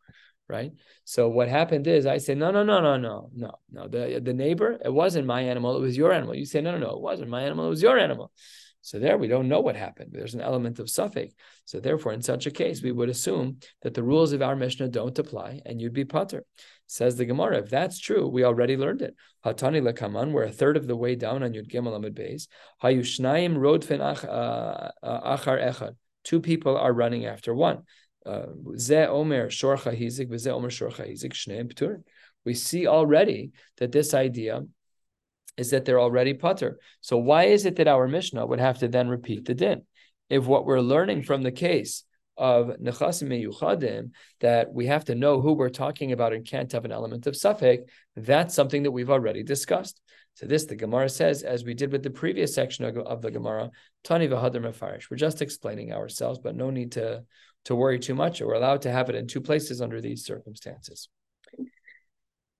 right? 0.49 0.71
So 1.03 1.27
what 1.27 1.47
happened 1.47 1.87
is 1.87 2.05
I 2.05 2.17
say, 2.17 2.35
no, 2.35 2.51
no, 2.51 2.63
no, 2.63 2.79
no, 2.81 2.97
no, 2.97 3.29
no, 3.35 3.51
no. 3.71 3.87
The 3.87 4.21
the 4.23 4.33
neighbor, 4.33 4.77
it 4.83 4.93
wasn't 4.93 5.27
my 5.27 5.41
animal, 5.41 5.75
it 5.77 5.81
was 5.81 5.97
your 5.97 6.13
animal. 6.13 6.35
You 6.35 6.45
say, 6.45 6.61
no, 6.61 6.71
no, 6.71 6.77
no, 6.77 6.91
it 6.91 7.01
wasn't 7.01 7.29
my 7.29 7.43
animal, 7.43 7.65
it 7.65 7.69
was 7.69 7.81
your 7.81 7.97
animal. 7.97 8.31
So 8.81 8.99
there 8.99 9.17
we 9.17 9.27
don't 9.27 9.49
know 9.49 9.59
what 9.59 9.75
happened. 9.75 10.11
There's 10.13 10.33
an 10.33 10.39
element 10.39 10.79
of 10.79 10.89
suffix. 10.89 11.33
So 11.65 11.81
therefore, 11.81 12.13
in 12.13 12.21
such 12.21 12.45
a 12.45 12.51
case, 12.51 12.81
we 12.81 12.93
would 12.93 13.09
assume 13.09 13.57
that 13.81 13.93
the 13.93 14.03
rules 14.03 14.31
of 14.31 14.41
our 14.41 14.55
Mishnah 14.55 14.87
don't 14.87 15.19
apply 15.19 15.61
and 15.65 15.81
you'd 15.81 15.91
be 15.91 16.05
putter. 16.05 16.45
Says 16.85 17.17
the 17.17 17.25
Gemara, 17.25 17.57
if 17.57 17.69
that's 17.69 17.99
true, 17.99 18.29
we 18.29 18.45
already 18.45 18.77
learned 18.77 19.01
it. 19.01 19.13
Hatani 19.45 19.81
lekaman, 19.81 20.31
we're 20.31 20.43
a 20.43 20.51
third 20.51 20.77
of 20.77 20.87
the 20.87 20.95
way 20.95 21.15
down 21.15 21.43
on 21.43 21.51
Yud 21.51 21.69
Gimel 21.69 21.97
Amid 21.97 22.15
Beis. 22.15 22.47
Hayushnaim 22.81 23.57
rodfen 23.57 23.99
uh, 23.99 24.91
uh, 25.05 25.37
achar 25.37 25.61
echad. 25.61 25.95
Two 26.23 26.39
people 26.39 26.77
are 26.77 26.93
running 26.93 27.25
after 27.25 27.53
one. 27.53 27.83
We 32.45 32.53
see 32.53 32.87
already 32.87 33.51
that 33.77 33.91
this 33.91 34.13
idea 34.13 34.61
is 35.57 35.71
that 35.71 35.85
they're 35.85 35.99
already 35.99 36.33
putter. 36.33 36.79
So 37.01 37.17
why 37.17 37.45
is 37.45 37.65
it 37.65 37.77
that 37.77 37.87
our 37.87 38.07
Mishnah 38.07 38.45
would 38.45 38.59
have 38.59 38.79
to 38.79 38.87
then 38.87 39.07
repeat 39.07 39.45
the 39.45 39.55
din? 39.55 39.83
If 40.29 40.45
what 40.45 40.65
we're 40.65 40.81
learning 40.81 41.23
from 41.23 41.41
the 41.41 41.51
case 41.51 42.03
of 42.37 42.67
nechasim 42.79 43.29
yuchadim 43.29 44.11
that 44.41 44.71
we 44.71 44.85
have 44.85 45.05
to 45.05 45.15
know 45.15 45.41
who 45.41 45.53
we're 45.53 45.69
talking 45.69 46.11
about 46.11 46.33
and 46.33 46.45
can't 46.45 46.71
have 46.71 46.85
an 46.85 46.91
element 46.91 47.25
of 47.27 47.35
suffix, 47.35 47.83
that's 48.15 48.53
something 48.53 48.83
that 48.83 48.91
we've 48.91 49.09
already 49.09 49.41
discussed. 49.43 49.99
So 50.35 50.45
this, 50.45 50.65
the 50.65 50.75
Gemara 50.75 51.09
says, 51.09 51.41
as 51.41 51.63
we 51.63 51.73
did 51.73 51.91
with 51.91 52.03
the 52.03 52.11
previous 52.11 52.53
section 52.53 52.85
of, 52.85 52.95
of 52.97 53.23
the 53.23 53.31
Gemara, 53.31 53.71
Tani 54.03 54.27
v'hadar 54.27 54.61
mefarish. 54.61 55.09
We're 55.09 55.17
just 55.17 55.41
explaining 55.41 55.91
ourselves, 55.91 56.37
but 56.37 56.55
no 56.55 56.69
need 56.69 56.91
to, 56.91 57.23
to 57.67 57.75
worry 57.75 57.99
too 57.99 58.15
much. 58.15 58.39
We're 58.39 58.53
allowed 58.53 58.83
to 58.83 58.91
have 58.91 59.09
it 59.09 59.15
in 59.15 59.27
two 59.27 59.41
places 59.41 59.81
under 59.81 59.99
these 59.99 60.23
circumstances. 60.23 61.09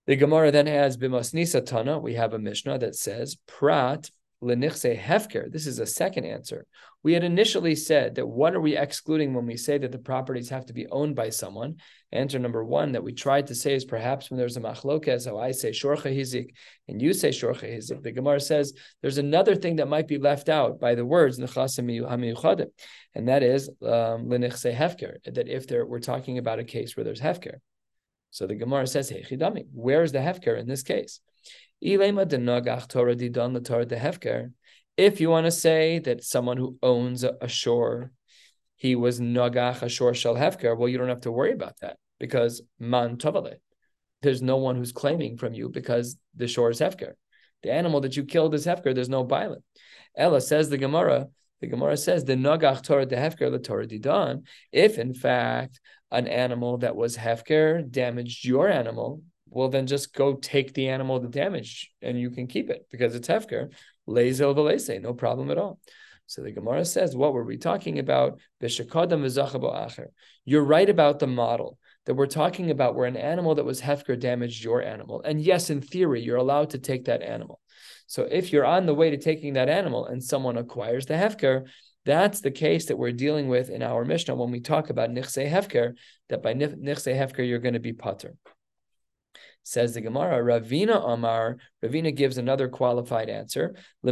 The 0.06 0.16
Gemara 0.16 0.50
then 0.52 0.66
has 0.66 0.98
Bimasnisa 0.98 1.64
Tana. 1.64 1.98
We 1.98 2.14
have 2.14 2.34
a 2.34 2.38
Mishnah 2.38 2.78
that 2.80 2.94
says 2.94 3.38
Prat 3.46 4.10
lenichse 4.42 4.98
hefker. 4.98 5.50
This 5.50 5.66
is 5.66 5.78
a 5.78 5.86
second 5.86 6.24
answer. 6.24 6.66
We 7.02 7.12
had 7.12 7.24
initially 7.24 7.74
said 7.74 8.14
that 8.16 8.26
what 8.26 8.54
are 8.54 8.60
we 8.60 8.76
excluding 8.76 9.34
when 9.34 9.46
we 9.46 9.56
say 9.56 9.78
that 9.78 9.92
the 9.92 9.98
properties 9.98 10.48
have 10.50 10.66
to 10.66 10.72
be 10.72 10.86
owned 10.88 11.16
by 11.16 11.30
someone? 11.30 11.76
Answer 12.12 12.38
number 12.38 12.64
one 12.64 12.92
that 12.92 13.02
we 13.02 13.12
tried 13.12 13.48
to 13.48 13.54
say 13.54 13.74
is 13.74 13.84
perhaps 13.84 14.30
when 14.30 14.38
there's 14.38 14.56
a 14.56 14.60
machlokes, 14.60 15.26
how 15.26 15.38
I 15.38 15.50
say 15.50 15.70
shorcha 15.70 16.16
hizik 16.16 16.50
and 16.86 17.02
you 17.02 17.12
say 17.12 17.30
shorcha 17.30 17.64
hizik. 17.64 18.02
The 18.02 18.12
Gemara 18.12 18.40
says 18.40 18.72
there's 19.02 19.18
another 19.18 19.54
thing 19.56 19.76
that 19.76 19.88
might 19.88 20.08
be 20.08 20.18
left 20.18 20.48
out 20.48 20.80
by 20.80 20.94
the 20.94 21.04
words 21.04 21.38
and 21.38 21.48
that 23.28 23.42
is 23.42 23.68
um, 23.68 24.26
lenichse 24.28 24.74
hefker. 24.74 25.16
That 25.24 25.48
if 25.48 25.66
there, 25.66 25.84
we're 25.84 25.98
talking 26.00 26.38
about 26.38 26.60
a 26.60 26.64
case 26.64 26.96
where 26.96 27.04
there's 27.04 27.20
hefker. 27.20 27.56
So 28.30 28.46
the 28.46 28.54
Gemara 28.54 28.86
says, 28.86 29.08
Hey 29.08 29.22
Chidami, 29.22 29.66
where 29.72 30.02
is 30.02 30.12
the 30.12 30.18
hefker 30.18 30.58
in 30.58 30.66
this 30.66 30.82
case? 30.82 31.20
If 31.80 32.00
you 35.20 35.30
want 35.30 35.46
to 35.46 35.50
say 35.50 35.98
that 36.00 36.24
someone 36.24 36.56
who 36.56 36.76
owns 36.82 37.24
a, 37.24 37.48
shore, 37.48 38.10
he 38.74 38.96
was 38.96 39.20
nagach 39.20 39.82
a 39.82 39.88
shore 39.88 40.14
shel 40.14 40.34
hefker, 40.34 40.76
well, 40.76 40.88
you 40.88 40.98
don't 40.98 41.08
have 41.08 41.20
to 41.20 41.32
worry 41.32 41.52
about 41.52 41.78
that 41.80 41.98
because 42.18 42.62
man 42.78 43.16
tavale. 43.16 43.54
There's 44.22 44.42
no 44.42 44.56
one 44.56 44.74
who's 44.76 44.90
claiming 44.90 45.36
from 45.36 45.54
you 45.54 45.68
because 45.68 46.16
the 46.34 46.48
shore 46.48 46.70
is 46.70 46.80
hefker. 46.80 47.12
The 47.62 47.72
animal 47.72 48.00
that 48.00 48.16
you 48.16 48.24
killed 48.24 48.54
is 48.54 48.66
hefker. 48.66 48.94
There's 48.94 49.08
no 49.08 49.24
bialim. 49.24 49.62
Ella 50.16 50.40
says 50.40 50.68
the 50.68 50.78
Gemara. 50.78 51.28
The 51.60 51.66
Gemara 51.66 51.96
says 51.96 52.24
the 52.24 52.34
nagach 52.34 52.82
Torah 52.82 53.06
de 53.06 53.16
hefker 53.16 53.50
the 53.50 53.58
Torah 53.58 53.86
didan. 53.86 54.42
If 54.72 54.98
in 54.98 55.14
fact 55.14 55.80
an 56.10 56.26
animal 56.26 56.78
that 56.78 56.96
was 56.96 57.16
hefker 57.16 57.88
damaged 57.88 58.44
your 58.44 58.68
animal, 58.68 59.22
well, 59.50 59.68
then 59.68 59.86
just 59.86 60.14
go 60.14 60.34
take 60.34 60.74
the 60.74 60.88
animal 60.88 61.20
the 61.20 61.28
damage 61.28 61.90
and 62.02 62.18
you 62.18 62.30
can 62.30 62.46
keep 62.46 62.70
it 62.70 62.86
because 62.90 63.14
it's 63.14 63.28
hefker. 63.28 63.72
Lezel 64.08 64.54
v'leise, 64.54 65.00
no 65.02 65.14
problem 65.14 65.50
at 65.50 65.58
all. 65.58 65.80
So 66.26 66.42
the 66.42 66.52
Gemara 66.52 66.84
says, 66.84 67.16
what 67.16 67.32
were 67.32 67.44
we 67.44 67.56
talking 67.56 67.98
about? 67.98 68.38
You're 70.44 70.64
right 70.64 70.90
about 70.90 71.18
the 71.18 71.26
model 71.26 71.78
that 72.04 72.14
we're 72.14 72.26
talking 72.26 72.70
about 72.70 72.94
where 72.94 73.06
an 73.06 73.16
animal 73.16 73.54
that 73.54 73.64
was 73.64 73.80
hefker 73.80 74.18
damaged 74.18 74.62
your 74.62 74.82
animal. 74.82 75.22
And 75.22 75.40
yes, 75.40 75.70
in 75.70 75.80
theory, 75.80 76.22
you're 76.22 76.36
allowed 76.36 76.70
to 76.70 76.78
take 76.78 77.06
that 77.06 77.22
animal. 77.22 77.60
So 78.06 78.28
if 78.30 78.52
you're 78.52 78.64
on 78.64 78.86
the 78.86 78.94
way 78.94 79.10
to 79.10 79.16
taking 79.16 79.54
that 79.54 79.68
animal 79.68 80.06
and 80.06 80.22
someone 80.22 80.58
acquires 80.58 81.06
the 81.06 81.14
hefker, 81.14 81.66
that's 82.04 82.40
the 82.40 82.50
case 82.50 82.86
that 82.86 82.96
we're 82.96 83.12
dealing 83.12 83.48
with 83.48 83.68
in 83.68 83.82
our 83.82 84.04
Mishnah 84.04 84.34
when 84.34 84.50
we 84.50 84.60
talk 84.60 84.88
about 84.88 85.10
nichse 85.10 85.46
hefker, 85.50 85.94
that 86.28 86.42
by 86.42 86.54
nichse 86.54 87.14
hefker, 87.14 87.46
you're 87.46 87.58
going 87.58 87.74
to 87.74 87.80
be 87.80 87.92
pater. 87.92 88.34
Says 89.64 89.92
the 89.92 90.00
Gemara, 90.00 90.42
Ravina 90.42 91.06
Amar, 91.06 91.58
Ravina 91.84 92.14
gives 92.14 92.38
another 92.38 92.68
qualified 92.68 93.28
answer. 93.28 93.74
He 94.02 94.10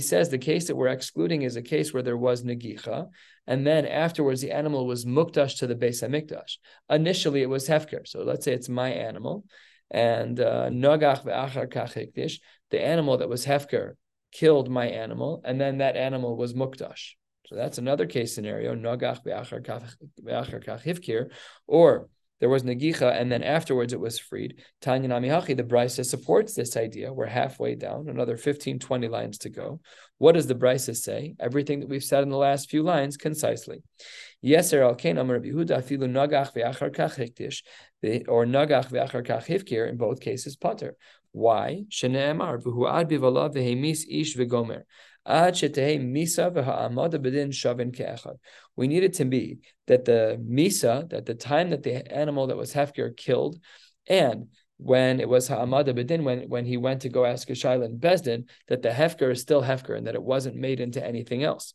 says 0.00 0.30
the 0.30 0.38
case 0.38 0.66
that 0.66 0.76
we're 0.76 0.88
excluding 0.88 1.42
is 1.42 1.56
a 1.56 1.62
case 1.62 1.92
where 1.92 2.02
there 2.02 2.16
was 2.16 2.44
negicha, 2.44 3.08
and 3.46 3.66
then 3.66 3.84
afterwards 3.84 4.40
the 4.40 4.52
animal 4.52 4.86
was 4.86 5.04
mukdash 5.04 5.58
to 5.58 5.66
the 5.66 5.74
Beis 5.74 6.02
Hamikdash. 6.02 6.56
Initially 6.88 7.42
it 7.42 7.50
was 7.50 7.68
hefker. 7.68 8.08
So 8.08 8.22
let's 8.22 8.46
say 8.46 8.54
it's 8.54 8.70
my 8.70 8.90
animal, 8.90 9.44
and 9.90 10.40
uh, 10.40 10.70
nagach 10.70 11.24
ve'achar 11.24 11.68
kach 11.70 12.38
the 12.70 12.80
animal 12.82 13.18
that 13.18 13.28
was 13.28 13.44
hefker 13.44 13.96
killed 14.32 14.70
my 14.70 14.86
animal, 14.86 15.42
and 15.44 15.60
then 15.60 15.78
that 15.78 15.96
animal 15.96 16.36
was 16.36 16.54
mukdash. 16.54 17.12
So 17.46 17.56
that's 17.56 17.76
another 17.76 18.06
case 18.06 18.34
scenario, 18.34 18.74
nagach 18.74 19.22
ve'achar 19.24 19.62
kach 19.62 20.82
hifkir, 20.82 21.30
or 21.66 22.08
there 22.44 22.50
was 22.50 22.62
Nagicha, 22.62 23.18
and 23.18 23.32
then 23.32 23.42
afterwards 23.42 23.94
it 23.94 24.00
was 24.00 24.18
freed. 24.18 24.62
Tanya 24.82 25.08
Namihachi, 25.08 25.56
the 25.56 25.62
Brisa 25.62 26.04
supports 26.04 26.52
this 26.52 26.76
idea. 26.76 27.10
We're 27.10 27.24
halfway 27.24 27.74
down, 27.74 28.10
another 28.10 28.36
15, 28.36 28.80
20 28.80 29.08
lines 29.08 29.38
to 29.38 29.48
go. 29.48 29.80
What 30.18 30.32
does 30.32 30.46
the 30.46 30.54
Brisa 30.54 30.94
say? 30.94 31.36
Everything 31.40 31.80
that 31.80 31.88
we've 31.88 32.04
said 32.04 32.22
in 32.22 32.28
the 32.28 32.36
last 32.36 32.68
few 32.68 32.82
lines 32.82 33.16
concisely. 33.16 33.82
Yeser 34.44 34.82
al 34.82 34.94
Kain 34.94 35.16
Yehuda 35.16 35.78
afilu 35.78 36.00
nagach 36.00 36.52
ve'achar 36.52 36.94
kach 36.94 37.16
hiktish, 37.16 37.62
or 38.28 38.44
nagach 38.44 38.90
ve'achar 38.90 39.26
kach 39.26 39.46
hifkir, 39.46 39.88
in 39.88 39.96
both 39.96 40.20
cases 40.20 40.54
pater. 40.54 40.96
Why? 41.32 41.84
Shene'emar 41.88 42.62
v'hu'ad 42.62 43.10
bivalav 43.10 43.54
v'hemis 43.54 44.02
ish 44.06 44.36
v'gomer. 44.36 44.82
We 45.26 45.32
need 48.88 49.04
it 49.04 49.14
to 49.14 49.24
be 49.24 49.58
that 49.86 50.04
the 50.04 50.44
misa, 50.46 51.08
that 51.10 51.24
the 51.26 51.34
time 51.34 51.70
that 51.70 51.82
the 51.82 52.12
animal 52.12 52.46
that 52.48 52.56
was 52.56 52.74
hefker 52.74 53.16
killed, 53.16 53.58
and 54.06 54.48
when 54.76 55.20
it 55.20 55.28
was 55.28 55.48
ha'amada 55.48 55.94
bedin, 55.94 56.24
when, 56.24 56.48
when 56.48 56.66
he 56.66 56.76
went 56.76 57.02
to 57.02 57.08
go 57.08 57.24
ask 57.24 57.48
a 57.48 57.52
shaila 57.52 57.86
in 57.86 57.98
Bezdin, 57.98 58.48
that 58.68 58.82
the 58.82 58.90
hefker 58.90 59.32
is 59.32 59.40
still 59.40 59.62
hefker 59.62 59.96
and 59.96 60.06
that 60.06 60.14
it 60.14 60.22
wasn't 60.22 60.56
made 60.56 60.80
into 60.80 61.04
anything 61.04 61.42
else. 61.42 61.74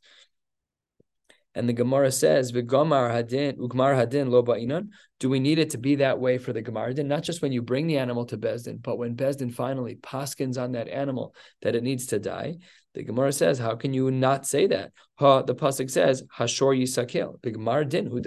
And 1.56 1.68
the 1.68 1.74
Gemara 1.74 2.12
says, 2.12 2.52
"V'gomar 2.52 3.10
hadin, 3.12 3.58
ugmar 3.58 3.96
hadin 3.96 4.30
lo 4.30 4.44
ba'inan." 4.44 4.90
Do 5.20 5.30
we 5.30 5.40
need 5.40 5.58
it 5.58 5.72
to 5.72 5.78
be 5.78 5.96
that 5.96 6.20
way 6.20 6.38
for 6.38 6.54
the 6.54 6.62
Gemara 6.62 6.94
hadin? 6.94 7.08
Not 7.08 7.24
just 7.24 7.42
when 7.42 7.52
you 7.52 7.64
bring 7.64 7.88
the 7.88 7.98
animal 7.98 8.26
to 8.28 8.38
Bezdin, 8.38 8.82
but 8.82 8.98
when 8.98 9.16
Bezdin 9.16 9.52
finally 9.52 9.96
paskins 9.96 10.62
on 10.62 10.74
that 10.74 10.88
animal 10.88 11.34
that 11.62 11.76
it 11.76 11.84
needs 11.84 12.06
to 12.08 12.20
die. 12.20 12.58
The 12.96 13.04
Gemara 13.04 13.32
says, 13.32 13.60
"How 13.60 13.76
can 13.76 13.94
you 13.94 14.10
not 14.10 14.48
say 14.48 14.68
that?" 14.68 14.92
Ha, 15.16 15.44
the 15.44 15.56
pasuk 15.56 15.92
says, 15.92 16.24
"Hashor 16.38 16.76
yisakel." 16.76 17.42
The 17.42 17.52
Gemara 17.52 17.86
din 17.86 18.08
hu 18.08 18.22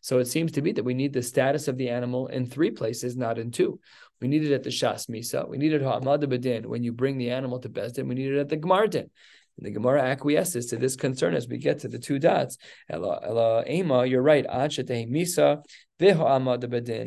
So 0.00 0.18
it 0.18 0.26
seems 0.26 0.52
to 0.52 0.62
be 0.62 0.72
that 0.72 0.84
we 0.84 0.94
need 0.94 1.12
the 1.12 1.22
status 1.22 1.66
of 1.66 1.76
the 1.76 1.88
animal 1.88 2.28
in 2.28 2.46
three 2.46 2.70
places, 2.70 3.16
not 3.16 3.38
in 3.38 3.50
two. 3.50 3.80
We 4.20 4.28
need 4.28 4.44
it 4.44 4.52
at 4.52 4.62
the 4.62 4.70
Shas 4.70 5.08
Misa. 5.08 5.48
We 5.48 5.58
need 5.58 5.72
it 5.72 5.82
Ha'amad 5.82 6.22
Bedin 6.28 6.66
when 6.66 6.82
you 6.82 6.92
bring 6.92 7.18
the 7.18 7.30
animal 7.30 7.58
to 7.60 7.68
Bezdin. 7.68 8.06
We 8.06 8.14
need 8.14 8.32
it 8.32 8.38
at 8.38 8.48
the 8.48 8.56
Gemara 8.56 8.88
din. 8.88 9.10
And 9.60 9.66
the 9.66 9.72
Gemara 9.72 10.02
acquiesces 10.02 10.66
to 10.66 10.76
this 10.78 10.96
concern 10.96 11.34
as 11.34 11.46
we 11.46 11.58
get 11.58 11.80
to 11.80 11.88
the 11.88 11.98
two 11.98 12.18
dots. 12.18 12.56
Ela, 12.88 13.20
ela 13.22 13.62
ema, 13.68 14.06
you're 14.06 14.22
right. 14.22 14.46
misa 14.46 15.62
shavin 16.00 17.06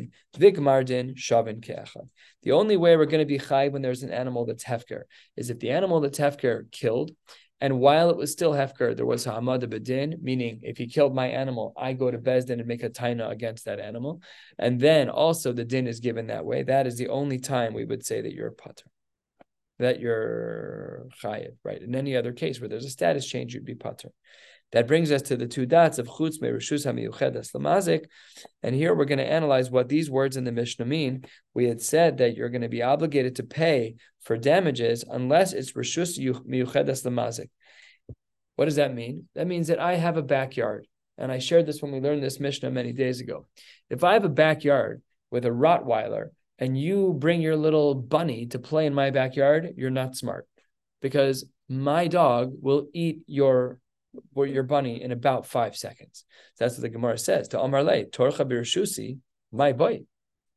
keachad. 1.60 2.08
The 2.44 2.52
only 2.52 2.76
way 2.76 2.96
we're 2.96 3.06
going 3.06 3.22
to 3.22 3.26
be 3.26 3.38
chai 3.38 3.68
when 3.68 3.82
there's 3.82 4.04
an 4.04 4.12
animal 4.12 4.46
that's 4.46 4.62
hefker 4.62 5.02
is 5.36 5.50
if 5.50 5.58
the 5.58 5.72
animal 5.72 5.98
that's 5.98 6.20
hefker 6.20 6.70
killed, 6.70 7.10
and 7.60 7.80
while 7.80 8.10
it 8.10 8.16
was 8.16 8.30
still 8.30 8.52
hefker, 8.52 8.94
there 8.94 9.06
was 9.06 9.24
ha'amad 9.24 9.68
bedin, 9.68 10.22
meaning 10.22 10.60
if 10.62 10.78
he 10.78 10.86
killed 10.86 11.12
my 11.12 11.26
animal, 11.26 11.72
I 11.76 11.94
go 11.94 12.08
to 12.08 12.18
bezdin 12.18 12.60
and 12.60 12.66
make 12.66 12.84
a 12.84 12.90
taina 12.90 13.30
against 13.30 13.64
that 13.64 13.80
animal, 13.80 14.20
and 14.60 14.78
then 14.78 15.10
also 15.10 15.52
the 15.52 15.64
din 15.64 15.88
is 15.88 15.98
given 15.98 16.28
that 16.28 16.44
way. 16.44 16.62
That 16.62 16.86
is 16.86 16.98
the 16.98 17.08
only 17.08 17.40
time 17.40 17.74
we 17.74 17.84
would 17.84 18.06
say 18.06 18.20
that 18.20 18.32
you're 18.32 18.48
a 18.48 18.52
putter 18.52 18.84
that 19.78 20.00
you're 20.00 21.06
chayiv, 21.22 21.54
right? 21.64 21.80
In 21.80 21.94
any 21.94 22.16
other 22.16 22.32
case 22.32 22.60
where 22.60 22.68
there's 22.68 22.84
a 22.84 22.90
status 22.90 23.26
change, 23.26 23.54
you'd 23.54 23.64
be 23.64 23.74
pater. 23.74 24.10
That 24.72 24.88
brings 24.88 25.12
us 25.12 25.22
to 25.22 25.36
the 25.36 25.46
two 25.46 25.66
dots 25.66 25.98
of 25.98 26.08
chutz 26.08 26.40
merishus 26.40 26.84
hamiyuchedes 26.84 27.54
lamazik, 27.54 28.06
and 28.62 28.74
here 28.74 28.94
we're 28.94 29.04
going 29.04 29.18
to 29.18 29.30
analyze 29.30 29.70
what 29.70 29.88
these 29.88 30.10
words 30.10 30.36
in 30.36 30.44
the 30.44 30.52
Mishnah 30.52 30.84
mean. 30.84 31.24
We 31.54 31.66
had 31.68 31.80
said 31.80 32.18
that 32.18 32.36
you're 32.36 32.48
going 32.48 32.62
to 32.62 32.68
be 32.68 32.82
obligated 32.82 33.36
to 33.36 33.44
pay 33.44 33.96
for 34.22 34.36
damages 34.36 35.04
unless 35.08 35.52
it's 35.52 35.72
rishus 35.72 36.18
miyuchedes 36.18 37.04
lamazik. 37.04 37.50
What 38.56 38.64
does 38.64 38.76
that 38.76 38.94
mean? 38.94 39.28
That 39.34 39.46
means 39.46 39.68
that 39.68 39.80
I 39.80 39.94
have 39.94 40.16
a 40.16 40.22
backyard, 40.22 40.86
and 41.18 41.30
I 41.30 41.38
shared 41.38 41.66
this 41.66 41.82
when 41.82 41.92
we 41.92 42.00
learned 42.00 42.22
this 42.22 42.40
Mishnah 42.40 42.70
many 42.70 42.92
days 42.92 43.20
ago. 43.20 43.46
If 43.90 44.02
I 44.02 44.14
have 44.14 44.24
a 44.24 44.28
backyard 44.28 45.02
with 45.30 45.44
a 45.44 45.50
Rottweiler 45.50 46.30
and 46.58 46.78
you 46.78 47.14
bring 47.18 47.40
your 47.40 47.56
little 47.56 47.94
bunny 47.94 48.46
to 48.46 48.58
play 48.58 48.86
in 48.86 48.94
my 48.94 49.10
backyard, 49.10 49.74
you're 49.76 49.90
not 49.90 50.16
smart 50.16 50.46
because 51.00 51.44
my 51.68 52.06
dog 52.08 52.52
will 52.60 52.88
eat 52.92 53.22
your 53.26 53.80
your 54.36 54.62
bunny 54.62 55.02
in 55.02 55.10
about 55.10 55.44
five 55.44 55.76
seconds. 55.76 56.24
That's 56.58 56.76
what 56.76 56.82
the 56.82 56.88
Gemara 56.88 57.18
says. 57.18 57.48
To 57.48 57.60
Amar 57.60 57.82
Le, 57.82 58.04
Torcha 58.04 58.48
Birshusi, 58.48 59.18
my 59.50 59.72
boy. 59.72 60.02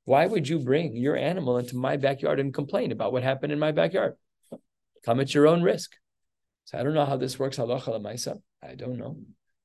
Why 0.05 0.25
would 0.25 0.47
you 0.47 0.59
bring 0.59 0.95
your 0.95 1.17
animal 1.17 1.57
into 1.57 1.75
my 1.75 1.97
backyard 1.97 2.39
and 2.39 2.53
complain 2.53 2.91
about 2.91 3.11
what 3.11 3.23
happened 3.23 3.51
in 3.51 3.59
my 3.59 3.71
backyard? 3.71 4.13
Come 5.03 5.19
at 5.19 5.33
your 5.33 5.47
own 5.47 5.63
risk. 5.63 5.91
So 6.65 6.77
I 6.77 6.83
don't 6.83 6.93
know 6.93 7.05
how 7.05 7.17
this 7.17 7.39
works 7.39 7.57
halacha. 7.57 8.39
I 8.63 8.75
don't 8.75 8.97
know. 8.97 9.17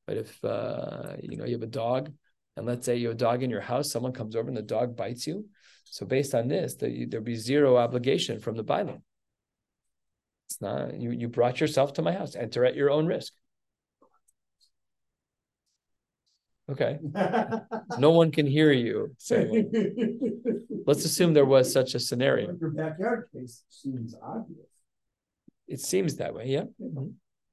But 0.06 0.16
if 0.16 0.44
uh, 0.44 1.16
you 1.22 1.36
know 1.36 1.44
you 1.44 1.52
have 1.52 1.62
a 1.62 1.66
dog, 1.66 2.12
and 2.56 2.66
let's 2.66 2.86
say 2.86 2.96
you 2.96 3.08
have 3.08 3.16
a 3.16 3.18
dog 3.18 3.42
in 3.42 3.50
your 3.50 3.60
house, 3.60 3.92
someone 3.92 4.12
comes 4.12 4.36
over 4.36 4.48
and 4.48 4.56
the 4.56 4.62
dog 4.62 4.96
bites 4.96 5.26
you, 5.26 5.46
so 5.84 6.06
based 6.06 6.34
on 6.34 6.48
this, 6.48 6.74
the, 6.74 7.06
there'd 7.06 7.24
be 7.24 7.36
zero 7.36 7.76
obligation 7.76 8.40
from 8.40 8.56
the 8.56 8.62
Bible. 8.62 9.02
It's 10.48 10.60
not 10.60 11.00
you. 11.00 11.10
You 11.10 11.28
brought 11.28 11.60
yourself 11.60 11.94
to 11.94 12.02
my 12.02 12.12
house. 12.12 12.34
Enter 12.36 12.64
at 12.64 12.76
your 12.76 12.90
own 12.90 13.06
risk. 13.06 13.32
Okay. 16.70 16.98
no 17.98 18.10
one 18.10 18.30
can 18.30 18.46
hear 18.46 18.72
you. 18.72 19.14
So 19.18 19.36
let's 20.86 21.04
assume 21.04 21.34
there 21.34 21.44
was 21.44 21.72
such 21.72 21.94
a 21.94 22.00
scenario. 22.00 22.56
Your 22.60 22.70
backyard 22.70 23.28
case 23.32 23.64
seems 23.68 24.14
obvious. 24.22 24.66
It 25.68 25.80
seems 25.80 26.16
that 26.16 26.34
way, 26.34 26.48
yeah. 26.48 26.64
Mm-hmm. 26.80 27.08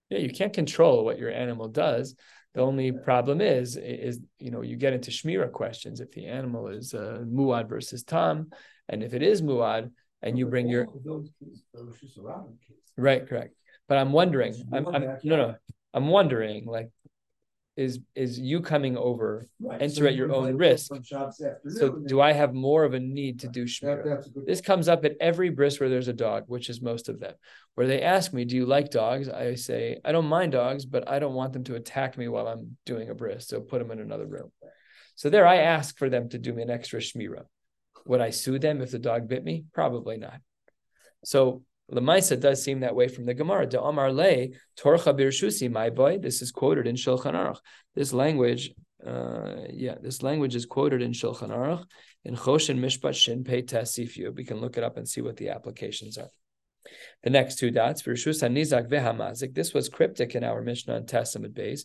Yeah, 0.10 0.20
you 0.20 0.30
can't 0.30 0.54
control 0.54 1.06
what 1.06 1.20
your 1.20 1.32
animal 1.32 1.68
does. 1.68 2.16
The 2.56 2.62
only 2.62 2.92
problem 2.92 3.42
is, 3.42 3.78
is 3.78 4.20
you 4.40 4.52
know, 4.52 4.62
you 4.62 4.76
get 4.76 4.94
into 4.94 5.12
shmira 5.12 5.52
questions. 5.52 6.00
If 6.00 6.12
the 6.12 6.26
animal 6.26 6.68
is 6.68 6.94
uh, 6.94 7.20
muad 7.24 7.70
versus 7.70 8.04
tam, 8.04 8.50
and 8.88 9.04
if 9.04 9.14
it 9.14 9.22
is 9.22 9.42
muad, 9.42 9.92
and 10.22 10.38
you 10.38 10.48
bring 10.48 10.68
your 10.68 10.86
All 10.86 10.98
of 10.98 11.04
those 11.04 11.30
cases, 11.40 11.64
those 11.74 12.00
just 12.00 12.18
around 12.18 12.58
cases. 12.68 12.82
right, 12.98 13.28
correct. 13.28 13.54
But 13.88 13.98
I'm 14.00 14.12
wondering, 14.12 14.54
I'm, 14.74 14.88
I'm 14.88 15.04
no, 15.24 15.36
no, 15.38 15.56
I'm 15.94 16.08
wondering, 16.08 16.66
like, 16.66 16.90
is 17.80 18.00
is 18.14 18.38
you 18.40 18.62
coming 18.62 18.98
over? 18.98 19.48
Right, 19.60 19.82
Enter 19.82 20.04
so 20.04 20.06
at 20.08 20.16
your 20.16 20.32
own 20.32 20.56
risk. 20.56 20.88
from 20.90 21.02
Shabbos 21.02 21.42
afternoon, 21.42 21.78
So 21.78 21.90
do 22.12 22.20
I 22.20 22.34
have 22.34 22.54
more 22.54 22.84
of 22.84 22.94
a 22.94 23.00
need 23.00 23.40
to 23.40 23.48
do 23.48 23.64
That, 23.66 23.70
shmira? 23.72 24.34
good. 24.34 24.46
This 24.46 24.62
comes 24.62 24.88
up 24.88 25.06
at 25.06 25.14
every 25.20 25.50
bris 25.50 25.80
where 25.80 25.90
there's 25.90 26.10
a 26.10 26.14
dog, 26.14 26.44
which 26.48 26.70
is 26.70 26.82
most 26.82 27.08
of 27.10 27.20
them, 27.20 27.36
where 27.76 27.88
they 27.88 28.02
ask 28.02 28.34
me, 28.34 28.44
"Do 28.46 28.56
you 28.56 28.66
like 28.66 28.90
dogs?" 28.92 29.30
I 29.30 29.56
say, 29.56 30.00
"I 30.04 30.12
don't 30.12 30.26
mind 30.26 30.52
dogs, 30.52 30.86
but 30.86 31.08
I 31.10 31.20
don't 31.20 31.36
want 31.36 31.54
them 31.54 31.64
to 31.66 31.76
attack 31.76 32.18
me 32.18 32.28
while 32.28 32.48
I'm 32.48 32.78
doing 32.86 33.10
a 33.10 33.16
bris, 33.16 33.48
so 33.48 33.62
put 33.62 33.80
them 33.80 33.92
in 33.92 34.00
another 34.00 34.28
room." 34.28 34.52
So 35.16 35.30
there, 35.30 35.48
I 35.48 35.58
ask 35.58 35.98
for 35.98 36.10
them 36.10 36.30
to 36.30 36.38
do 36.38 36.54
me 36.54 36.62
an 36.64 36.70
extra 36.70 37.00
shmira. 37.00 37.44
Would 38.06 38.22
I 38.22 38.30
sue 38.30 38.60
them 38.60 38.82
if 38.82 38.92
the 38.92 39.00
dog 39.00 39.28
bit 39.28 39.44
me? 39.44 39.66
Probably 39.74 40.18
not. 40.18 40.40
So 41.24 41.64
Lemaisa 41.92 42.40
does 42.40 42.64
seem 42.64 42.82
that 42.82 42.96
way 42.96 43.08
from 43.08 43.26
the 43.26 43.34
Gemara. 43.34 43.66
De 43.66 43.82
Amar 43.82 44.12
Le 44.12 44.50
Torcha 44.78 45.14
Birshusi, 45.18 45.72
my 45.72 45.90
boy. 45.90 46.18
This 46.18 46.42
is 46.42 46.52
quoted 46.52 46.88
in 46.88 46.96
Shulchan 46.96 47.34
Aruch. 47.34 47.60
This 47.96 48.14
language, 48.14 48.72
uh, 49.06 49.56
yeah, 49.72 49.96
this 50.02 50.22
language 50.22 50.56
is 50.56 50.66
quoted 50.66 51.02
in 51.02 51.12
Shulchan 51.12 51.50
Aruch 51.50 51.86
in 52.24 52.36
Choshen 52.36 52.80
Mishpat 52.80 53.16
Shin 53.16 53.44
Pei 53.44 53.64
Tasifu. 53.64 54.36
We 54.36 54.46
can 54.46 54.62
look 54.62 54.78
it 54.78 54.84
up 54.84 54.98
and 54.98 55.08
see 55.08 55.22
what 55.22 55.38
the 55.38 55.50
applications 55.50 56.18
are. 56.18 56.30
The 57.24 57.30
next 57.30 57.58
two 57.58 57.72
dots, 57.72 58.04
Rishus 58.04 58.42
Nizak 58.48 58.90
Vehamazik. 58.90 59.54
This 59.54 59.74
was 59.74 59.90
cryptic 59.90 60.36
in 60.36 60.44
our 60.44 60.62
Mishnah 60.62 60.96
and 60.96 61.08
Tes 61.08 61.36
Amud 61.36 61.54
Beis, 61.54 61.82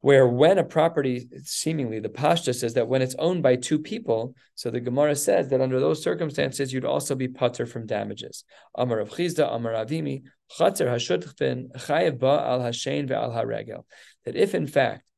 where 0.00 0.28
when 0.28 0.58
a 0.58 0.64
property, 0.64 1.28
seemingly 1.42 1.98
the 1.98 2.08
Pashta 2.08 2.54
says 2.54 2.74
that 2.74 2.86
when 2.86 3.02
it's 3.02 3.16
owned 3.18 3.42
by 3.42 3.56
two 3.56 3.78
people, 3.78 4.34
so 4.54 4.70
the 4.70 4.80
Gemara 4.80 5.16
says 5.16 5.48
that 5.48 5.60
under 5.60 5.80
those 5.80 6.02
circumstances, 6.02 6.72
you'd 6.72 6.84
also 6.84 7.16
be 7.16 7.26
putter 7.26 7.66
from 7.66 7.86
damages. 7.86 8.44
Amar 8.76 9.00
of 9.00 9.10
Chisda, 9.10 9.52
Amar 9.52 9.72
Avimi, 9.72 10.22
Chater 10.56 10.86
Hashutfin, 10.86 11.72
Chayev 11.72 12.18
Ba 12.20 12.44
al 12.46 12.60
Hashain 12.60 13.08
ve'al 13.08 13.34
Haregel. 13.34 13.84
That 14.24 14.36
if 14.36 14.54
in 14.54 14.68
fact 14.68 15.10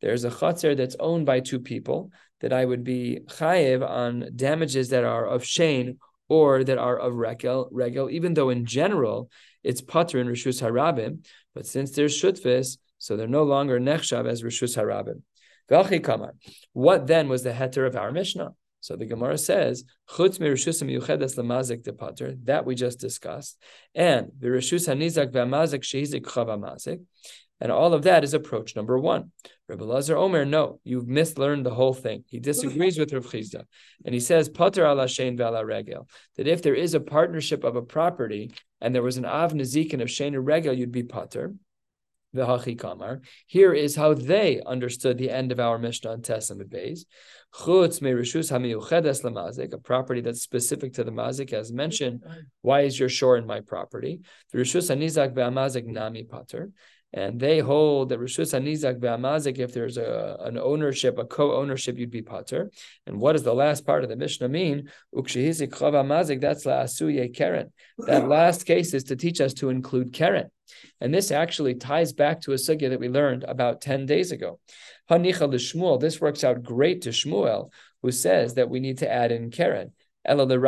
there's 0.00 0.24
a 0.24 0.30
chatzar 0.30 0.76
that's 0.76 0.96
owned 0.98 1.26
by 1.26 1.40
two 1.40 1.60
people, 1.60 2.10
that 2.40 2.52
I 2.52 2.64
would 2.64 2.84
be 2.84 3.20
chayev 3.26 3.88
on 3.88 4.30
damages 4.34 4.88
that 4.90 5.04
are 5.04 5.26
of 5.26 5.44
shane 5.44 5.98
or 6.28 6.64
that 6.64 6.78
are 6.78 6.98
of 6.98 7.14
regel, 7.14 7.68
regel, 7.70 8.10
even 8.10 8.34
though 8.34 8.50
in 8.50 8.64
general 8.64 9.30
it's 9.62 9.80
pater 9.80 10.18
in 10.18 10.26
rishus 10.26 10.60
harabim, 10.60 11.24
but 11.54 11.66
since 11.66 11.92
there's 11.92 12.20
shutfis, 12.20 12.78
so 13.02 13.16
they're 13.16 13.26
no 13.26 13.42
longer 13.42 13.80
nechshav 13.80 14.28
as 14.28 14.44
rishus 14.44 14.76
harabim. 14.78 15.22
V'achi 15.68 16.00
kamar. 16.02 16.34
What 16.72 17.08
then 17.08 17.28
was 17.28 17.42
the 17.42 17.50
heter 17.50 17.84
of 17.84 17.96
our 17.96 18.12
Mishnah? 18.12 18.50
So 18.78 18.94
the 18.94 19.06
Gemara 19.06 19.38
says, 19.38 19.84
"Chutz 20.08 20.38
mirushusim 20.38 20.88
yuchedes 20.88 21.36
lemazik 21.36 21.82
de 21.82 21.92
pater." 21.92 22.36
That 22.44 22.64
we 22.64 22.76
just 22.76 23.00
discussed, 23.00 23.60
and 23.92 24.30
the 24.38 24.48
rishus 24.48 24.86
hanizak 24.88 25.32
v'amazik 25.32 25.82
shehizik 25.82 26.22
chava 26.22 27.00
and 27.60 27.72
all 27.72 27.92
of 27.92 28.04
that 28.04 28.22
is 28.22 28.34
approach 28.34 28.76
number 28.76 28.96
one. 28.98 29.32
Rabbi 29.68 29.84
Lazar 29.84 30.16
Omer, 30.16 30.44
no, 30.44 30.80
you've 30.84 31.06
mislearned 31.06 31.64
the 31.64 31.74
whole 31.74 31.94
thing. 31.94 32.24
He 32.28 32.38
disagrees 32.40 32.98
with 32.98 33.12
Rav 33.12 33.24
Chisda, 33.24 33.64
and 34.04 34.14
he 34.14 34.20
says, 34.20 34.48
"Pater 34.48 34.84
ala 34.84 35.06
shein 35.06 35.36
v'ala 35.36 35.64
regel." 35.64 36.08
That 36.36 36.46
if 36.46 36.62
there 36.62 36.74
is 36.74 36.94
a 36.94 37.00
partnership 37.00 37.64
of 37.64 37.74
a 37.74 37.82
property 37.82 38.52
and 38.80 38.94
there 38.94 39.02
was 39.02 39.16
an 39.16 39.24
av 39.24 39.52
nezikin 39.52 40.02
of 40.02 40.08
shein 40.08 40.34
regel, 40.36 40.72
you'd 40.72 40.92
be 40.92 41.02
pater. 41.02 41.54
V'hachi 42.34 42.78
kamar. 42.78 43.20
Here 43.46 43.72
is 43.72 43.96
how 43.96 44.14
they 44.14 44.60
understood 44.64 45.18
the 45.18 45.30
end 45.30 45.52
of 45.52 45.60
our 45.60 45.78
Mishnah 45.78 46.12
on 46.12 46.22
Tes 46.22 46.50
Amud 46.50 46.68
Beis. 46.68 47.04
Chutz 47.54 48.00
merishus 48.00 48.50
hamiyuchedes 48.50 49.22
lemazik, 49.22 49.72
a 49.74 49.78
property 49.78 50.20
that's 50.20 50.42
specific 50.42 50.94
to 50.94 51.04
the 51.04 51.10
mazik, 51.10 51.52
as 51.52 51.72
mentioned. 51.72 52.22
Why 52.62 52.82
is 52.82 52.98
your 52.98 53.10
shore 53.10 53.36
in 53.36 53.46
my 53.46 53.60
property? 53.60 54.20
The 54.52 54.58
rishus 54.58 54.90
hanizak 54.90 55.34
ve'amazik 55.34 55.86
nami 55.86 56.24
pater. 56.24 56.70
And 57.14 57.38
they 57.38 57.58
hold 57.58 58.08
that 58.08 58.20
Rishus 58.20 58.58
Hanizak 58.58 59.58
if 59.58 59.74
there's 59.74 59.98
a, 59.98 60.38
an 60.40 60.56
ownership, 60.56 61.18
a 61.18 61.24
co-ownership, 61.24 61.98
you'd 61.98 62.10
be 62.10 62.22
pater. 62.22 62.70
And 63.06 63.20
what 63.20 63.32
does 63.32 63.42
the 63.42 63.54
last 63.54 63.84
part 63.84 64.02
of 64.02 64.08
the 64.08 64.16
Mishnah 64.16 64.48
mean? 64.48 64.90
Ukshihizik 65.14 65.70
Chav 65.70 65.92
Amazik, 65.92 66.40
that's 66.40 66.64
La'asuye 66.64 67.34
Keren. 67.34 67.70
That 67.98 68.28
last 68.28 68.64
case 68.64 68.94
is 68.94 69.04
to 69.04 69.16
teach 69.16 69.40
us 69.42 69.52
to 69.54 69.68
include 69.68 70.14
Keren. 70.14 70.50
And 71.00 71.12
this 71.12 71.30
actually 71.30 71.74
ties 71.74 72.12
back 72.12 72.40
to 72.42 72.52
a 72.52 72.56
sugya 72.56 72.90
that 72.90 73.00
we 73.00 73.08
learned 73.08 73.44
about 73.44 73.80
10 73.80 74.06
days 74.06 74.32
ago. 74.32 74.60
Hanicha 75.10 75.48
Shmuel, 75.52 76.00
this 76.00 76.20
works 76.20 76.44
out 76.44 76.62
great 76.62 77.02
to 77.02 77.10
Shmuel, 77.10 77.70
who 78.02 78.10
says 78.12 78.54
that 78.54 78.70
we 78.70 78.80
need 78.80 78.98
to 78.98 79.10
add 79.10 79.32
in 79.32 79.50
Keren. 79.50 79.92
According 80.24 80.50
to 80.50 80.58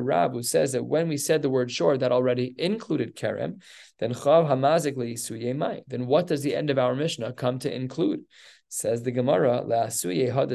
Rav, 0.00 0.32
who 0.32 0.42
says 0.44 0.72
that 0.72 0.84
when 0.84 1.08
we 1.08 1.16
said 1.16 1.42
the 1.42 1.50
word 1.50 1.72
shore, 1.72 1.98
that 1.98 2.12
already 2.12 2.54
included 2.56 3.16
kerem, 3.16 3.60
then 3.98 4.14
chav 4.14 4.48
hamazik 4.48 5.56
mai. 5.56 5.82
Then 5.88 6.06
what 6.06 6.28
does 6.28 6.42
the 6.42 6.54
end 6.54 6.70
of 6.70 6.78
our 6.78 6.94
Mishnah 6.94 7.32
come 7.32 7.58
to 7.58 7.74
include? 7.74 8.20
Says 8.68 9.02
the 9.02 9.10
Gemara, 9.10 9.64
the 9.66 9.88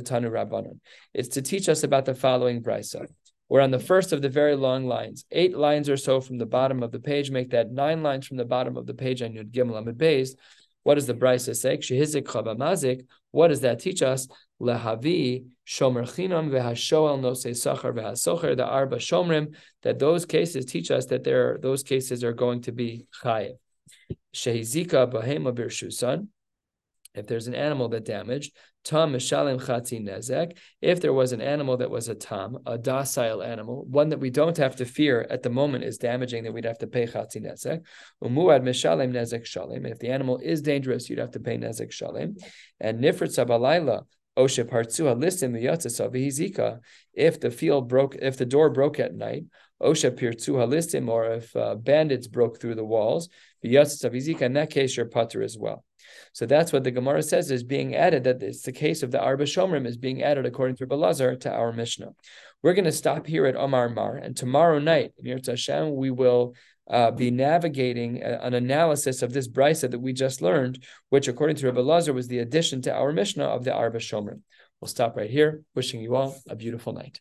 Tanu 0.01 0.32
rabbanon. 0.32 0.80
It's 1.13 1.27
to 1.30 1.41
teach 1.41 1.67
us 1.67 1.84
about 1.84 2.06
the 2.06 2.15
following 2.15 2.63
brisa. 2.63 3.08
We're 3.51 3.59
on 3.59 3.71
the 3.71 3.79
first 3.79 4.13
of 4.13 4.21
the 4.21 4.29
very 4.29 4.55
long 4.55 4.85
lines, 4.85 5.25
eight 5.29 5.57
lines 5.57 5.89
or 5.89 5.97
so 5.97 6.21
from 6.21 6.37
the 6.37 6.45
bottom 6.45 6.81
of 6.81 6.93
the 6.93 7.01
page. 7.01 7.29
Make 7.31 7.49
that 7.49 7.69
nine 7.69 8.01
lines 8.01 8.25
from 8.25 8.37
the 8.37 8.45
bottom 8.45 8.77
of 8.77 8.85
the 8.85 8.93
page 8.93 9.21
on 9.21 9.33
Yud 9.33 9.51
Gimel 9.51 9.77
Amid 9.77 9.97
Beis. 9.97 10.37
What 10.83 10.95
does 10.95 11.05
the 11.05 11.13
brisa 11.13 11.53
say? 11.53 11.75
Shehizik 11.75 12.23
chavamazik. 12.23 13.07
What 13.31 13.49
does 13.49 13.59
that 13.59 13.79
teach 13.79 14.01
us? 14.01 14.29
Lehavi 14.61 15.47
shomer 15.67 16.03
chinam 16.03 16.49
v'hashoel 16.49 17.19
nosei 17.19 17.51
sachar 17.51 17.93
v'hasocher 17.93 18.55
the 18.55 18.65
arba 18.65 18.95
shomrim. 18.95 19.53
That 19.83 19.99
those 19.99 20.25
cases 20.25 20.63
teach 20.63 20.89
us 20.89 21.07
that 21.07 21.25
there 21.25 21.59
those 21.61 21.83
cases 21.83 22.23
are 22.23 22.31
going 22.31 22.61
to 22.61 22.71
be 22.71 23.05
chayiv. 23.21 23.57
Shehizika 24.33 25.11
bahema 25.11 25.53
birshusan. 25.53 26.29
If 27.13 27.28
there's 27.28 27.47
an 27.47 27.56
animal 27.56 27.89
that 27.89 28.06
damaged, 28.06 28.56
tam 28.84 29.13
mishalim 29.13 29.62
chati 29.62 30.02
nezek. 30.02 30.58
If 30.82 31.02
there 31.02 31.13
was 31.13 31.34
an 31.34 31.41
animal 31.41 31.78
that 31.78 31.91
was 31.91 32.08
a 32.08 32.15
tam, 32.15 32.60
a 32.65 32.78
docile 32.78 33.43
animal, 33.43 33.86
one 33.86 34.10
that 34.10 34.19
we 34.19 34.30
don't 34.30 34.58
have 34.58 34.78
to 34.78 34.86
fear 34.86 35.28
at 35.30 35.43
the 35.43 35.50
moment 35.50 35.84
is 35.84 35.97
damaging, 35.97 36.43
that 36.43 36.54
we'd 36.54 36.65
have 36.65 36.80
to 36.80 36.88
pay 36.88 37.06
chati 37.06 37.38
nezek. 37.38 37.82
Umuad 38.24 38.63
mishalim 38.63 39.12
nezek 39.12 39.43
shalim. 39.43 39.86
If 39.89 40.00
the 40.00 40.10
animal 40.10 40.38
is 40.38 40.62
dangerous, 40.62 41.10
you'd 41.10 41.19
have 41.19 41.32
to 41.32 41.39
pay 41.39 41.58
nezek 41.58 41.91
shalim. 41.91 42.41
And 42.80 43.00
nifrit 43.00 43.38
sabalayla. 43.38 44.06
If 47.13 47.39
the 47.41 47.52
field 47.52 47.89
broke, 47.89 48.15
if 48.15 48.38
the 48.38 48.45
door 48.45 48.69
broke 48.69 49.00
at 49.02 49.13
night, 49.13 49.43
Osha 49.82 50.12
pirtsuha 50.12 50.69
listim, 50.69 51.10
or 51.10 51.34
if 51.34 51.54
uh, 51.54 51.76
bandits 51.76 52.28
broke 52.28 52.62
through 52.62 52.76
the 52.76 52.86
walls. 52.86 53.28
In 53.62 53.74
that 53.74 54.69
case, 54.69 54.95
you're 54.95 55.06
putter 55.08 55.43
as 55.43 55.58
well. 55.58 55.84
So 56.34 56.46
that's 56.46 56.72
what 56.72 56.84
the 56.84 56.91
Gemara 56.91 57.24
says 57.24 57.52
is 57.52 57.63
being 57.63 57.96
added. 57.96 58.24
That 58.24 58.41
it's 58.41 58.63
the 58.63 58.72
case 58.72 59.04
of 59.04 59.12
the 59.12 59.20
Arba 59.20 59.44
Shomrim 59.44 59.86
is 59.86 59.98
being 59.98 60.24
added 60.24 60.46
according 60.46 60.78
to 60.78 60.88
Belazar 60.88 61.39
to 61.41 61.52
our 61.52 61.74
Mishnah. 61.74 62.12
We're 62.63 62.74
going 62.74 62.86
to 62.86 62.91
stop 62.91 63.28
here 63.28 63.46
at 63.46 63.56
Omar 63.56 63.89
Mar, 63.89 64.17
and 64.17 64.36
tomorrow 64.36 64.80
night, 64.80 65.13
in 65.17 65.26
Yirtzeh 65.26 65.50
Hashem, 65.50 65.96
we 65.96 66.12
will 66.12 66.54
uh, 66.89 67.12
be 67.12 67.32
navigating 67.32 68.22
a, 68.22 68.39
an 68.41 68.54
analysis 68.54 69.22
of 69.22 69.34
this 69.34 69.48
brisa 69.48 69.89
that 69.89 70.00
we 70.00 70.13
just 70.13 70.41
learned, 70.41 70.84
which, 71.10 71.28
according 71.28 71.56
to 71.58 71.65
Rabbi 71.65 71.82
Lazar, 71.82 72.13
was 72.13 72.28
the 72.28 72.39
addition 72.39 72.82
to 72.84 72.94
our 72.94 73.12
Mishnah 73.12 73.46
of 73.46 73.63
the 73.63 73.74
Arba 73.74 74.00
Shomrim. 74.00 74.41
We'll 74.80 74.89
stop 74.89 75.15
right 75.15 75.30
here. 75.30 75.63
Wishing 75.76 76.02
you 76.02 76.15
all 76.15 76.36
a 76.50 76.56
beautiful 76.56 76.94
night. 76.94 77.20